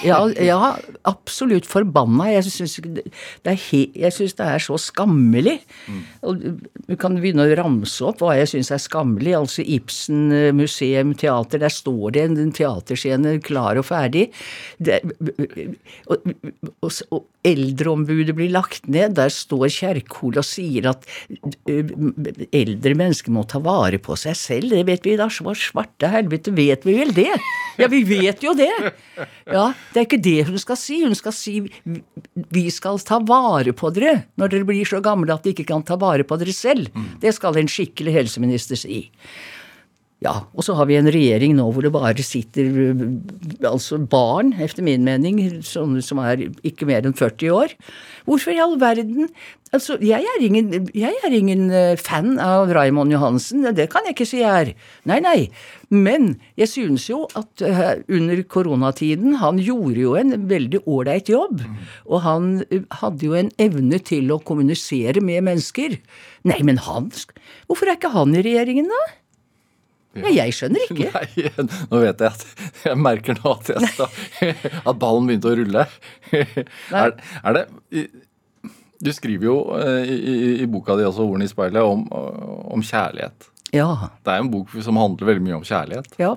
[0.03, 0.59] Ja, ja
[1.07, 2.29] absolutt forbanna.
[2.33, 3.05] Jeg syns det,
[3.43, 5.59] det er så skammelig.
[6.25, 6.43] Og
[6.87, 9.35] Du kan begynne å ramse opp hva jeg syns er skammelig.
[9.37, 11.61] Altså Ibsen eh, museum, teater.
[11.63, 14.29] Der står det en, en teaterscene klar og ferdig.
[14.77, 15.01] Det,
[16.11, 16.33] og,
[16.83, 19.17] og, og Eldreombudet blir lagt ned.
[19.19, 21.07] Der står Kjerkol og sier at
[21.67, 24.71] eldre mennesker må ta vare på seg selv.
[24.71, 25.27] Det vet vi da.
[25.33, 27.31] Svarte helvete vet vi vel det?
[27.79, 28.69] Ja, vi vet jo det.
[29.49, 30.99] Ja, Det er ikke det hun skal si.
[31.03, 31.55] Hun skal si
[32.53, 35.83] vi skal ta vare på dere når dere blir så gamle at de ikke kan
[35.85, 36.89] ta vare på dere selv.
[37.21, 39.07] Det skal en skikkelig helseminister si.
[40.23, 43.01] Ja, og så har vi en regjering nå hvor det bare sitter øh,
[43.67, 47.75] altså barn, etter min mening, sånne som er ikke mer enn 40 år.
[48.29, 49.33] Hvorfor i all verden
[49.73, 54.13] Altså, jeg er ingen, jeg er ingen øh, fan av Raymond Johansen, det kan jeg
[54.13, 54.69] ikke si jeg er.
[55.09, 55.39] Nei, nei.
[55.89, 61.65] Men jeg synes jo at øh, under koronatiden Han gjorde jo en veldig ålreit jobb.
[62.05, 62.53] Og han
[63.01, 65.97] hadde jo en evne til å kommunisere med mennesker.
[66.45, 67.09] Nei, men han
[67.65, 69.01] Hvorfor er ikke han i regjeringen, da?
[70.19, 71.09] Ja, jeg skjønner ikke.
[71.15, 71.47] Nei,
[71.89, 72.43] nå vet jeg at
[72.85, 74.19] Jeg merker nå at, jeg skal,
[74.91, 75.87] at ballen begynte å rulle.
[76.33, 77.63] Er, er det
[79.03, 82.85] Du skriver jo eh, i, i, i boka di også 'Ordene i speilet' om, om
[82.85, 83.49] kjærlighet.
[83.73, 83.89] Ja.
[84.21, 86.13] Det er en bok som handler veldig mye om kjærlighet.
[86.21, 86.35] Ja.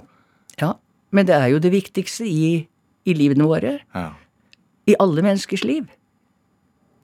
[0.63, 0.73] ja.
[1.13, 2.65] Men det er jo det viktigste i,
[3.05, 3.77] i livene våre.
[3.95, 4.09] Ja.
[4.89, 5.91] I alle menneskers liv.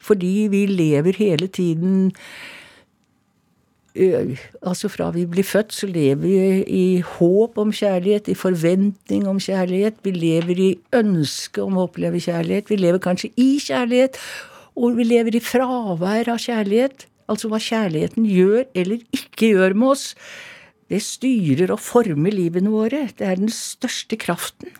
[0.02, 2.10] Fordi vi lever hele tiden
[3.92, 9.40] Altså fra vi blir født, så lever vi i håp om kjærlighet, i forventning om
[9.42, 9.98] kjærlighet.
[10.04, 12.70] Vi lever i ønske om å oppleve kjærlighet.
[12.72, 14.16] Vi lever kanskje i kjærlighet,
[14.80, 17.06] og vi lever i fravær av kjærlighet.
[17.28, 20.06] Altså hva kjærligheten gjør eller ikke gjør med oss.
[20.88, 23.06] Det styrer og former livene våre.
[23.16, 24.72] Det er den største kraften.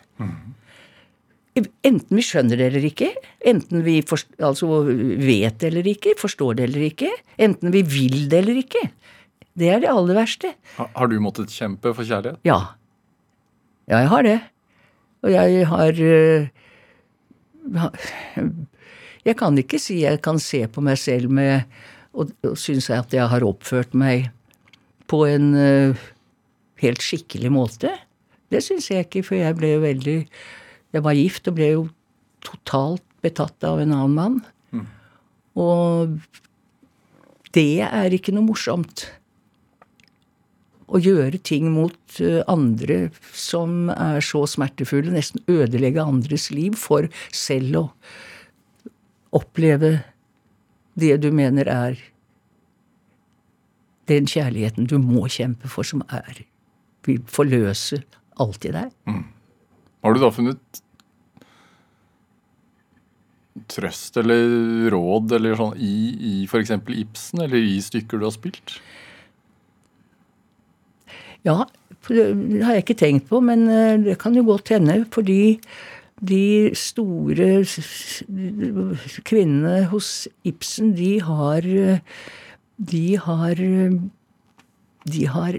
[1.52, 3.10] Enten vi skjønner det eller ikke,
[3.44, 7.10] enten vi forst, altså vet det eller ikke, forstår det eller ikke,
[7.44, 8.86] enten vi vil det eller ikke.
[9.58, 10.54] Det er det aller verste.
[10.78, 12.38] Ha- Har du måttet kjempe for kjærlighet?
[12.48, 12.60] Ja.
[13.90, 14.38] Ja, jeg har det.
[15.22, 16.46] Og jeg har øh,
[19.24, 21.62] Jeg kan ikke si jeg kan se på meg selv med
[22.12, 24.30] og, og synes at jeg har oppført meg
[25.08, 25.96] på en øh,
[26.82, 27.92] helt skikkelig måte.
[28.52, 30.16] Det syns jeg ikke, for jeg ble jo veldig
[30.92, 31.84] Jeg var gift og ble jo
[32.44, 34.40] totalt betatt av en annen mann.
[35.56, 36.18] Og
[37.54, 39.06] det er ikke noe morsomt
[40.92, 47.08] å gjøre ting mot eh, andre som er så smertefulle, nesten ødelegge andres liv for
[47.32, 47.84] selv å
[49.32, 50.02] oppleve
[51.00, 52.00] det du mener er
[54.10, 56.44] den kjærligheten du må kjempe for, som er
[57.06, 58.02] vil forløse
[58.42, 58.90] alt i deg.
[60.02, 60.82] Har du da funnet
[63.72, 66.72] trøst eller råd eller sånn i, i f.eks.
[66.72, 68.76] Ibsen eller i stykker du har spilt?
[71.46, 71.64] Ja,
[72.08, 75.58] det har jeg ikke tenkt på, men eh, det kan jo godt hende, fordi
[76.22, 77.64] de store
[79.26, 81.98] kvinnene hos Ibsen, de har eh,
[82.78, 83.98] De har eh,
[85.02, 85.58] De har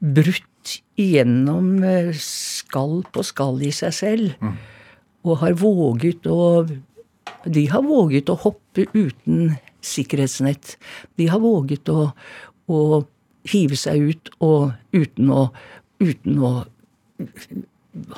[0.00, 1.84] brutt igjennom
[2.16, 4.32] skall på skall i seg selv.
[5.24, 6.64] Og har våget å
[7.44, 9.52] De har våget å hoppe uten
[9.84, 10.76] sikkerhetsnett.
[11.16, 12.10] De har våget å,
[12.66, 12.80] å
[13.50, 15.46] hive seg ut og uten å,
[16.02, 16.52] uten å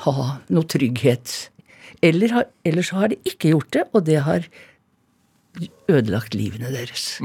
[0.05, 1.51] ha noe trygghet.
[2.05, 4.49] Eller har, ellers har de ikke gjort det, og det har
[5.89, 7.19] ødelagt livene deres.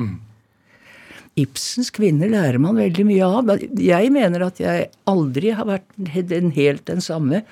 [1.38, 3.54] Ibsens kvinner lærer man veldig mye av.
[3.78, 5.88] Jeg mener at jeg aldri har vært
[6.30, 7.42] den helt den samme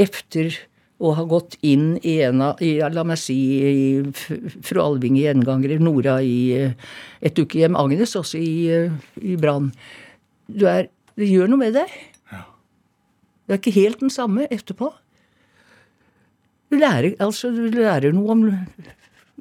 [0.00, 0.52] etter
[1.00, 5.24] å har gått inn i en av i, La meg si i Fru Alving i
[5.24, 6.74] Gjenganger, Nora i eh,
[7.24, 9.70] Et ukehjem, Agnes også i, eh, i Brann.
[10.46, 11.90] Du er Det gjør noe med deg.
[12.32, 12.44] Ja.
[13.44, 14.92] Du er ikke helt den samme etterpå.
[16.70, 18.44] Du lærer, altså, du lærer noe om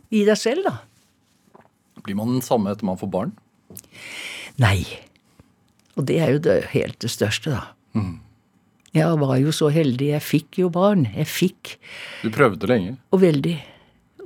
[0.10, 1.62] i deg selv, da.
[2.04, 3.36] Blir man den samme etter man får barn?
[4.60, 4.82] Nei.
[5.96, 7.62] Og det er jo det helt det største, da.
[8.96, 10.08] Jeg var jo så heldig.
[10.16, 11.06] Jeg fikk jo barn.
[11.16, 11.76] Jeg fikk,
[12.24, 12.98] Du prøvde lenge.
[13.12, 13.58] og veldig.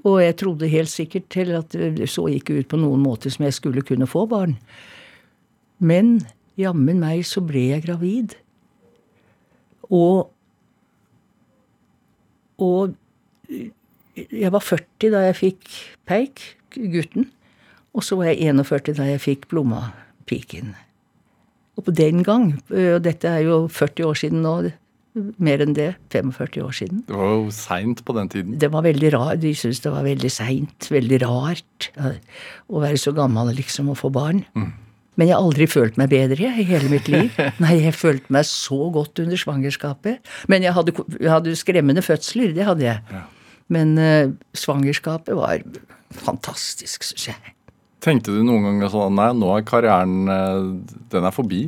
[0.04, 3.46] Og jeg trodde helt sikkert til at det så ikke ut på noen måte som
[3.46, 4.58] jeg skulle kunne få barn.
[5.80, 6.22] Men
[6.60, 8.36] jammen meg så ble jeg gravid.
[9.92, 10.30] Og
[12.60, 12.94] Og
[14.30, 15.70] jeg var 40 da jeg fikk
[16.06, 16.42] Peik,
[16.76, 17.32] gutten.
[17.96, 19.92] Og så var jeg 41 da jeg fikk Blomma,
[20.30, 20.76] piken.
[21.78, 24.56] Og på den gang, og dette er jo 40 år siden nå,
[25.42, 28.58] mer enn det, 45 år siden, Det var jo seint på den tiden.
[28.60, 31.90] det var veldig rart, de syntes det var veldig seint, veldig rart
[32.70, 34.44] å være så gammel liksom og få barn.
[35.16, 37.36] Men jeg har aldri følt meg bedre jeg, i hele mitt liv.
[37.64, 40.24] Nei, jeg følte meg så godt under svangerskapet.
[40.50, 43.22] Men jeg hadde, jeg hadde skremmende fødsler, det hadde jeg.
[43.70, 45.62] Men uh, svangerskapet var
[46.18, 47.54] fantastisk, syns jeg.
[48.04, 51.66] Tenkte du noen gang sånn Nei, nå er karrieren eh, Den er forbi.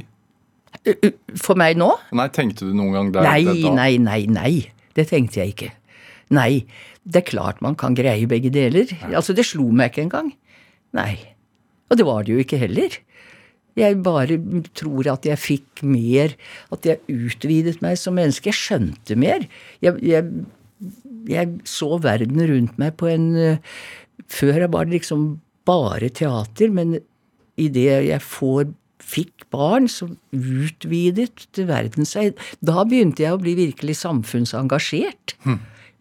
[1.40, 1.94] For meg nå?
[2.16, 4.54] Nei, tenkte du noen gang der Nei, det nei, nei, nei.
[4.96, 5.72] Det tenkte jeg ikke.
[6.36, 6.66] Nei.
[7.06, 8.90] Det er klart man kan greie begge deler.
[9.12, 10.32] Altså, det slo meg ikke engang.
[10.96, 11.14] Nei.
[11.90, 12.96] Og det var det jo ikke heller.
[13.76, 14.38] Jeg bare
[14.78, 16.36] tror at jeg fikk mer,
[16.72, 18.50] at jeg utvidet meg som menneske.
[18.52, 19.46] Jeg skjønte mer.
[19.84, 20.46] Jeg, jeg,
[21.30, 23.78] jeg så verden rundt meg på en eh,
[24.32, 25.26] Før jeg bare liksom
[25.66, 26.98] bare teater, men
[27.58, 28.70] idet jeg får,
[29.06, 32.38] fikk barn, så utvidet verden seg.
[32.66, 35.36] Da begynte jeg å bli virkelig samfunnsengasjert.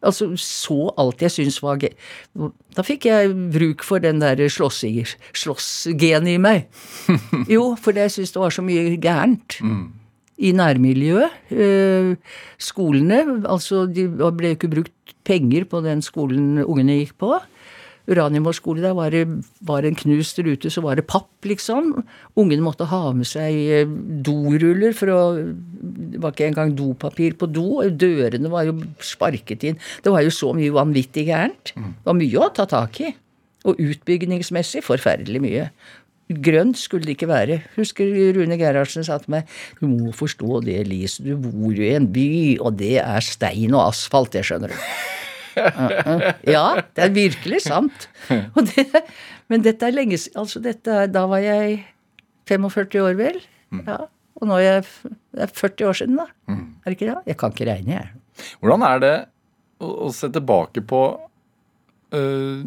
[0.05, 1.93] Altså så alt jeg syntes var gøy.
[2.77, 6.67] Da fikk jeg bruk for den der slåssgenet slåss i meg.
[7.55, 9.61] Jo, for jeg syntes det var så mye gærent.
[10.35, 11.31] I nærmiljøet.
[11.55, 12.17] øh,
[12.59, 13.21] Skolene.
[13.47, 17.39] Altså, det ble ikke brukt penger på den skolen ungene gikk på.
[18.11, 19.23] Uranienborg skole, der var det,
[19.65, 21.91] var en knust rute, så var det papp, liksom.
[22.37, 23.95] Ungene måtte ha med seg eh,
[24.25, 27.81] doruller, for å Det var ikke engang dopapir på do.
[27.89, 29.81] Dørene var jo sparket inn.
[30.05, 31.75] Det var jo så mye vanvittig gærent.
[31.75, 33.13] Det var mye å ta tak i.
[33.65, 35.69] Og utbyggingsmessig forferdelig mye.
[36.29, 37.59] Grønt skulle det ikke være.
[37.77, 39.51] Husker Rune Gerhardsen sa til meg
[39.81, 42.29] du må forstå det, Lise, du bor jo i en by,
[42.65, 44.79] og det er stein og asfalt, det skjønner du.
[46.55, 46.65] Ja,
[46.97, 48.09] det er virkelig sant.
[48.29, 48.85] Det,
[49.53, 51.83] men dette er lenge siden altså dette Da var jeg
[52.49, 53.39] 45 år, vel.
[53.87, 54.05] Ja,
[54.41, 56.27] og nå er jeg, det er 40 år siden, da.
[56.51, 57.21] Er det ikke det?
[57.31, 58.51] Jeg kan ikke regne, jeg.
[58.61, 59.15] Hvordan er det
[59.81, 61.01] å, å se tilbake på
[62.15, 62.65] uh,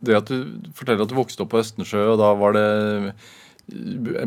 [0.00, 2.68] det at du forteller at du vokste opp på Østensjø, og da var det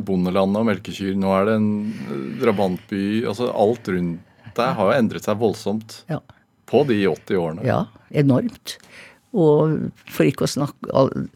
[0.05, 1.16] bondelandet og melkekyr.
[1.20, 3.01] Nå er det en øh, drabantby.
[3.28, 6.20] altså Alt rundt deg har jo endret seg voldsomt Ja.
[6.70, 7.66] På de 80 årene.
[7.68, 8.78] Ja, enormt.
[9.34, 11.30] Og for ikke å snakke al-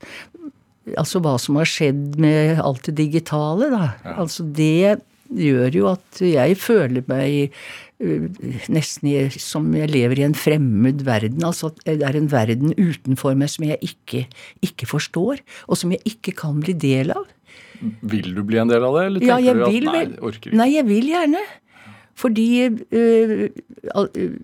[0.96, 3.88] Altså hva som har skjedd med alt det digitale, da.
[4.16, 5.02] Altså det
[5.36, 7.52] gjør jo at jeg føler meg
[8.00, 8.30] uh,
[8.72, 11.44] nesten i, som jeg lever i en fremmed verden.
[11.44, 14.24] Altså at det er en verden utenfor meg som jeg ikke,
[14.64, 17.28] ikke forstår, og som jeg ikke kan bli del av.
[18.08, 20.50] Vil du bli en del av det, eller tenker Ja, du at vil nei, orker
[20.54, 20.58] ikke?
[20.64, 21.44] Nei, jeg vil gjerne.
[22.18, 23.50] Fordi øh,
[23.92, 24.40] øh,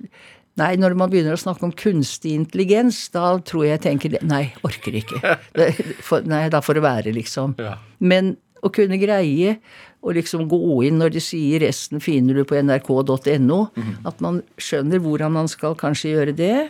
[0.61, 4.43] Nei, når man begynner å snakke om kunstig intelligens, da tror jeg jeg tenker Nei,
[4.67, 5.21] orker ikke.
[5.57, 5.71] Det,
[6.05, 7.55] for, nei, da får det være, liksom.
[7.61, 7.79] Ja.
[8.03, 9.57] Men å kunne greie
[10.03, 13.63] å liksom gå inn når de sier 'resten finner du på nrk.no',
[14.05, 16.69] at man skjønner hvordan man skal kanskje gjøre det,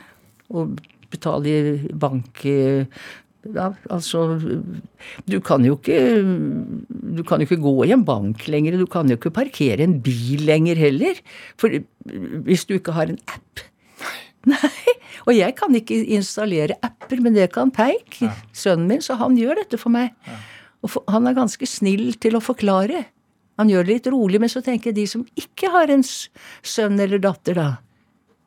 [0.54, 0.80] og
[1.10, 2.46] betale i bank
[3.44, 4.40] ja, altså
[5.28, 5.98] Du kan jo ikke
[7.18, 10.00] Du kan jo ikke gå i en bank lenger, du kan jo ikke parkere en
[10.04, 11.20] bil lenger heller.
[11.60, 11.70] For
[12.48, 13.66] hvis du ikke har en app
[14.52, 14.96] Nei.
[15.24, 18.20] Og jeg kan ikke installere apper, men det kan Peik,
[18.52, 20.12] sønnen min, så han gjør dette for meg.
[20.84, 23.06] Og for, han er ganske snill til å forklare.
[23.62, 27.00] Han gjør det litt rolig, men så tenker jeg de som ikke har en sønn
[27.00, 27.70] eller datter, da.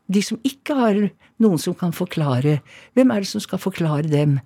[0.06, 0.98] De som ikke har
[1.42, 2.60] noen som kan forklare.
[2.94, 4.36] Hvem er det som skal forklare dem?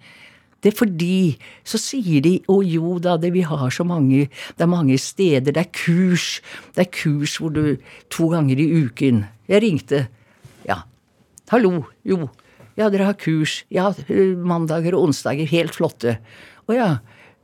[0.61, 4.65] Det er fordi så sier de å jo da, det, vi har så mange Det
[4.65, 6.41] er mange steder, det er kurs.
[6.77, 7.81] Det er kurs hvor du
[8.13, 9.25] To ganger i uken.
[9.49, 10.05] Jeg ringte.
[11.51, 11.81] Hallo.
[12.07, 12.29] Jo.
[12.79, 13.65] Ja, dere har kurs.
[13.75, 15.49] Ja, eh, mandager og onsdager.
[15.51, 16.21] Helt flotte.
[16.71, 16.91] Å ja.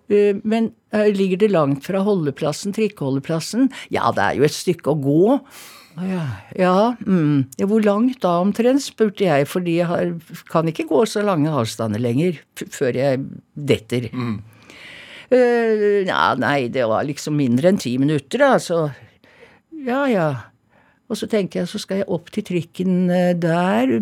[0.08, 3.66] Eh, Men eh, ligger det langt fra holdeplassen, trikkeholdeplassen?
[3.90, 5.40] Ja, det er jo et stykke å gå.
[5.96, 6.22] Å ja.
[6.54, 7.58] Ja, mm.
[7.58, 10.14] ja, hvor langt da omtrent, spurte jeg, fordi jeg har,
[10.52, 13.24] kan ikke gå så lange avstander lenger før jeg
[13.56, 14.06] detter.
[15.34, 18.84] Eh, ja, nei, det var liksom mindre enn ti minutter, da, så
[19.74, 20.28] ja, ja.
[21.06, 23.92] Og så tenker jeg, så skal jeg opp til trikken eh, der,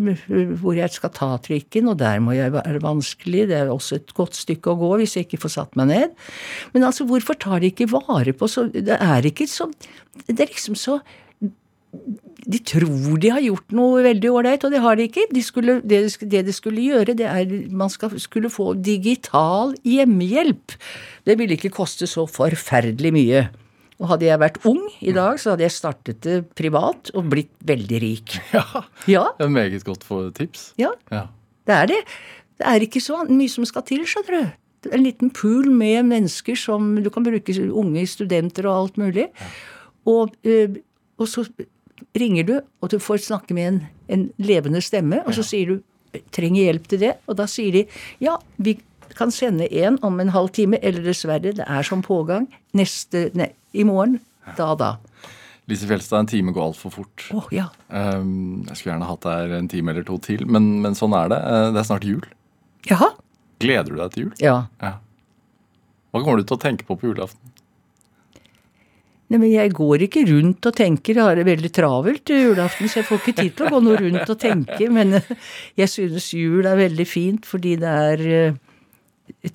[0.57, 4.15] hvor jeg skal ta trikken, og der må jeg være vanskelig, det er også et
[4.17, 6.15] godt stykke å gå hvis jeg ikke får satt meg ned.
[6.73, 9.69] Men altså, hvorfor tar de ikke vare på så Det er ikke så
[10.25, 10.99] Det er liksom så
[12.45, 15.25] de tror de har gjort noe veldig ålreit, og det har de ikke.
[15.33, 19.73] De skulle, det, de det de skulle gjøre, det er man skal, skulle få digital
[19.87, 20.75] hjemmehjelp.
[21.25, 23.45] Det ville ikke koste så forferdelig mye.
[23.99, 27.53] Og hadde jeg vært ung i dag, så hadde jeg startet det privat og blitt
[27.63, 28.35] veldig rik.
[28.53, 28.63] Ja,
[29.07, 30.73] Ja, det er meget godt for tips.
[30.81, 31.27] ja, Ja.
[31.67, 32.01] det er det.
[32.59, 34.91] Det er ikke så mye som skal til, skjønner du.
[34.93, 39.29] En liten pool med mennesker som du kan bruke, unge studenter og alt mulig.
[40.05, 40.75] Og, eh,
[41.17, 41.45] og så
[42.15, 43.79] ringer du, og du får snakke med en,
[44.09, 47.81] en levende stemme, og så sier du trenger hjelp til det, og da sier de
[48.23, 48.77] ja, vi
[49.17, 52.47] kan sende en om en halv time, eller dessverre, det er som pågang,
[52.77, 54.19] neste, ne, i morgen,
[54.57, 54.91] da da.
[55.65, 57.23] Lise Fjelstad, en time går altfor fort.
[57.33, 57.71] Oh, ja.
[57.89, 61.31] Um, jeg skulle gjerne hatt deg en time eller to til, men, men sånn er
[61.33, 61.39] det.
[61.41, 62.27] Uh, Det er snart jul.
[62.85, 63.09] Jaha?
[63.63, 64.35] Gleder du deg til jul?
[64.43, 64.59] Ja.
[64.83, 64.97] Ja.
[66.13, 67.41] Hva kommer du til å tenke på på julaften?
[69.25, 71.17] Nei, men jeg går ikke rundt og tenker.
[71.17, 73.97] Jeg har det veldig travelt julaften, så jeg får ikke tid til å gå noe
[74.03, 74.89] rundt og tenke.
[74.93, 75.31] Men eh,
[75.81, 78.59] jeg synes jul er veldig fint fordi det er eh,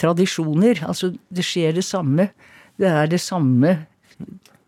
[0.01, 0.85] tradisjoner.
[0.89, 2.31] Altså, det skjer det samme.
[2.81, 3.77] Det er det samme.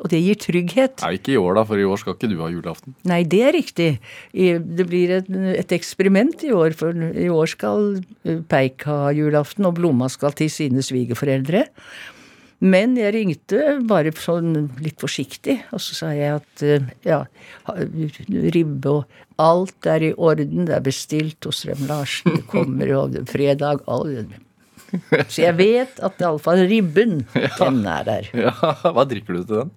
[0.02, 1.02] Og det gir trygghet.
[1.04, 2.96] Nei, ikke i år, da, for i år skal ikke du ha julaften.
[3.06, 3.90] Nei, det er riktig.
[4.34, 7.92] Det blir et, et eksperiment i år, for i år skal
[8.26, 11.68] eh, Peik ha julaften, og Blomma skal til sine svigerforeldre.
[12.62, 17.24] Men jeg ringte bare sånn litt forsiktig, og så sa jeg at eh, ja,
[18.54, 23.06] ribbe og alt er i orden, det er bestilt hos Rem Larsen, det kommer jo
[23.34, 24.24] fredag all...
[25.28, 27.22] Så jeg vet at iallfall ribben,
[27.60, 28.28] den er der.
[28.36, 28.52] Ja,
[28.92, 29.70] Hva drikker du til den?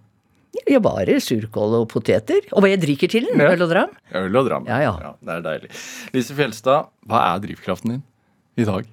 [0.71, 2.45] Ja, bare surkål og poteter.
[2.55, 3.41] Og hva jeg drikker til den?
[3.43, 3.51] Ja.
[3.55, 3.95] Øl og dram?
[4.15, 4.67] Øl og dram.
[4.71, 5.13] Ja, ja.
[5.19, 5.71] Det er deilig.
[6.15, 8.03] Lise Fjelstad, hva er drivkraften din
[8.63, 8.87] i dag?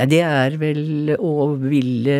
[0.00, 2.18] Ja, det er vel å ville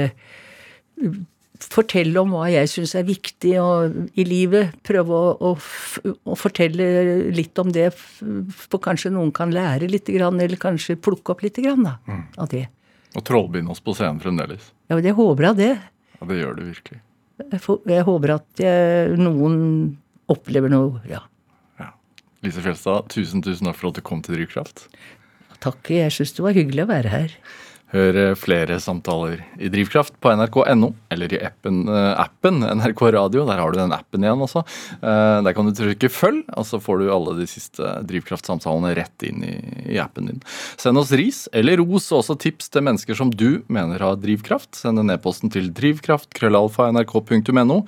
[1.67, 4.75] fortelle om hva jeg syns er viktig og, i livet.
[4.87, 5.53] Prøve å, å,
[6.25, 11.45] å, fortelle litt om det, for kanskje noen kan lære litt, eller kanskje plukke opp
[11.45, 12.23] litt da, mm.
[12.41, 12.67] av det.
[13.19, 14.71] Og trollbinde oss på scenen fremdeles.
[14.91, 15.73] Ja, jeg håper da det.
[16.21, 17.01] Ja, Det gjør du virkelig.
[17.41, 19.57] Jeg, jeg håper at jeg, noen
[20.31, 21.25] opplever noe, ja.
[21.81, 21.91] ja.
[22.45, 24.87] Lise Fjelstad, tusen tusen takk for at du kom til Drivkraft.
[25.61, 25.91] Takk.
[25.93, 27.35] Jeg syns det var hyggelig å være her.
[27.91, 33.47] Hør flere samtaler i Drivkraft på nrk.no, eller i appen, uh, appen, NRK Radio.
[33.49, 34.61] Der har du den appen igjen også.
[35.03, 39.19] Uh, der kan du trykke 'følg', og så får du alle de siste Drivkraft-samtalene rett
[39.27, 39.57] inn i,
[39.91, 40.41] i, appen din.
[40.79, 44.73] Send oss ris eller ros og også tips til mennesker som du mener har drivkraft.
[44.79, 47.79] Send en e-posten til drivkraft.krøllalfa.nrk.no.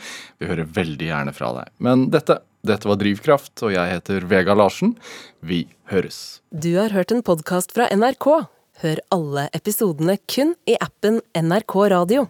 [0.43, 1.67] Vi hører veldig gjerne fra deg.
[1.83, 4.97] Men dette, dette var Drivkraft, og jeg heter Vega Larsen.
[5.43, 6.43] Vi høres.
[6.51, 8.47] Du har hørt en podkast fra NRK.
[8.81, 12.23] Hør alle episodene kun i appen NRK Radio.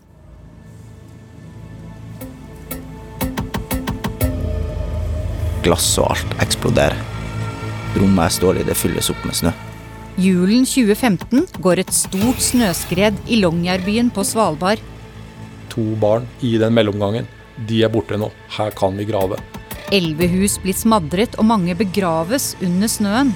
[5.63, 6.99] Glass og alt eksploderer.
[7.95, 9.53] Rommet jeg står i, det fylles opp med snø.
[10.21, 14.83] Julen 2015 går et stort snøskred i Longyearbyen på Svalbard.
[15.73, 17.31] To barn i den mellomgangen.
[17.69, 18.29] De er borte nå.
[18.59, 19.39] Her kan vi grave.
[19.93, 23.33] Elleve hus blir smadret, og mange begraves under snøen.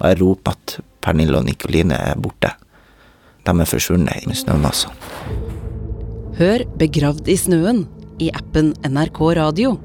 [0.00, 2.54] Og jeg roper at Pernille og Nikoline er borte.
[3.44, 4.94] De er forsvunnet i snømassene.
[6.34, 7.84] Hør Begravd i snøen
[8.18, 9.76] i appen NRK Radio.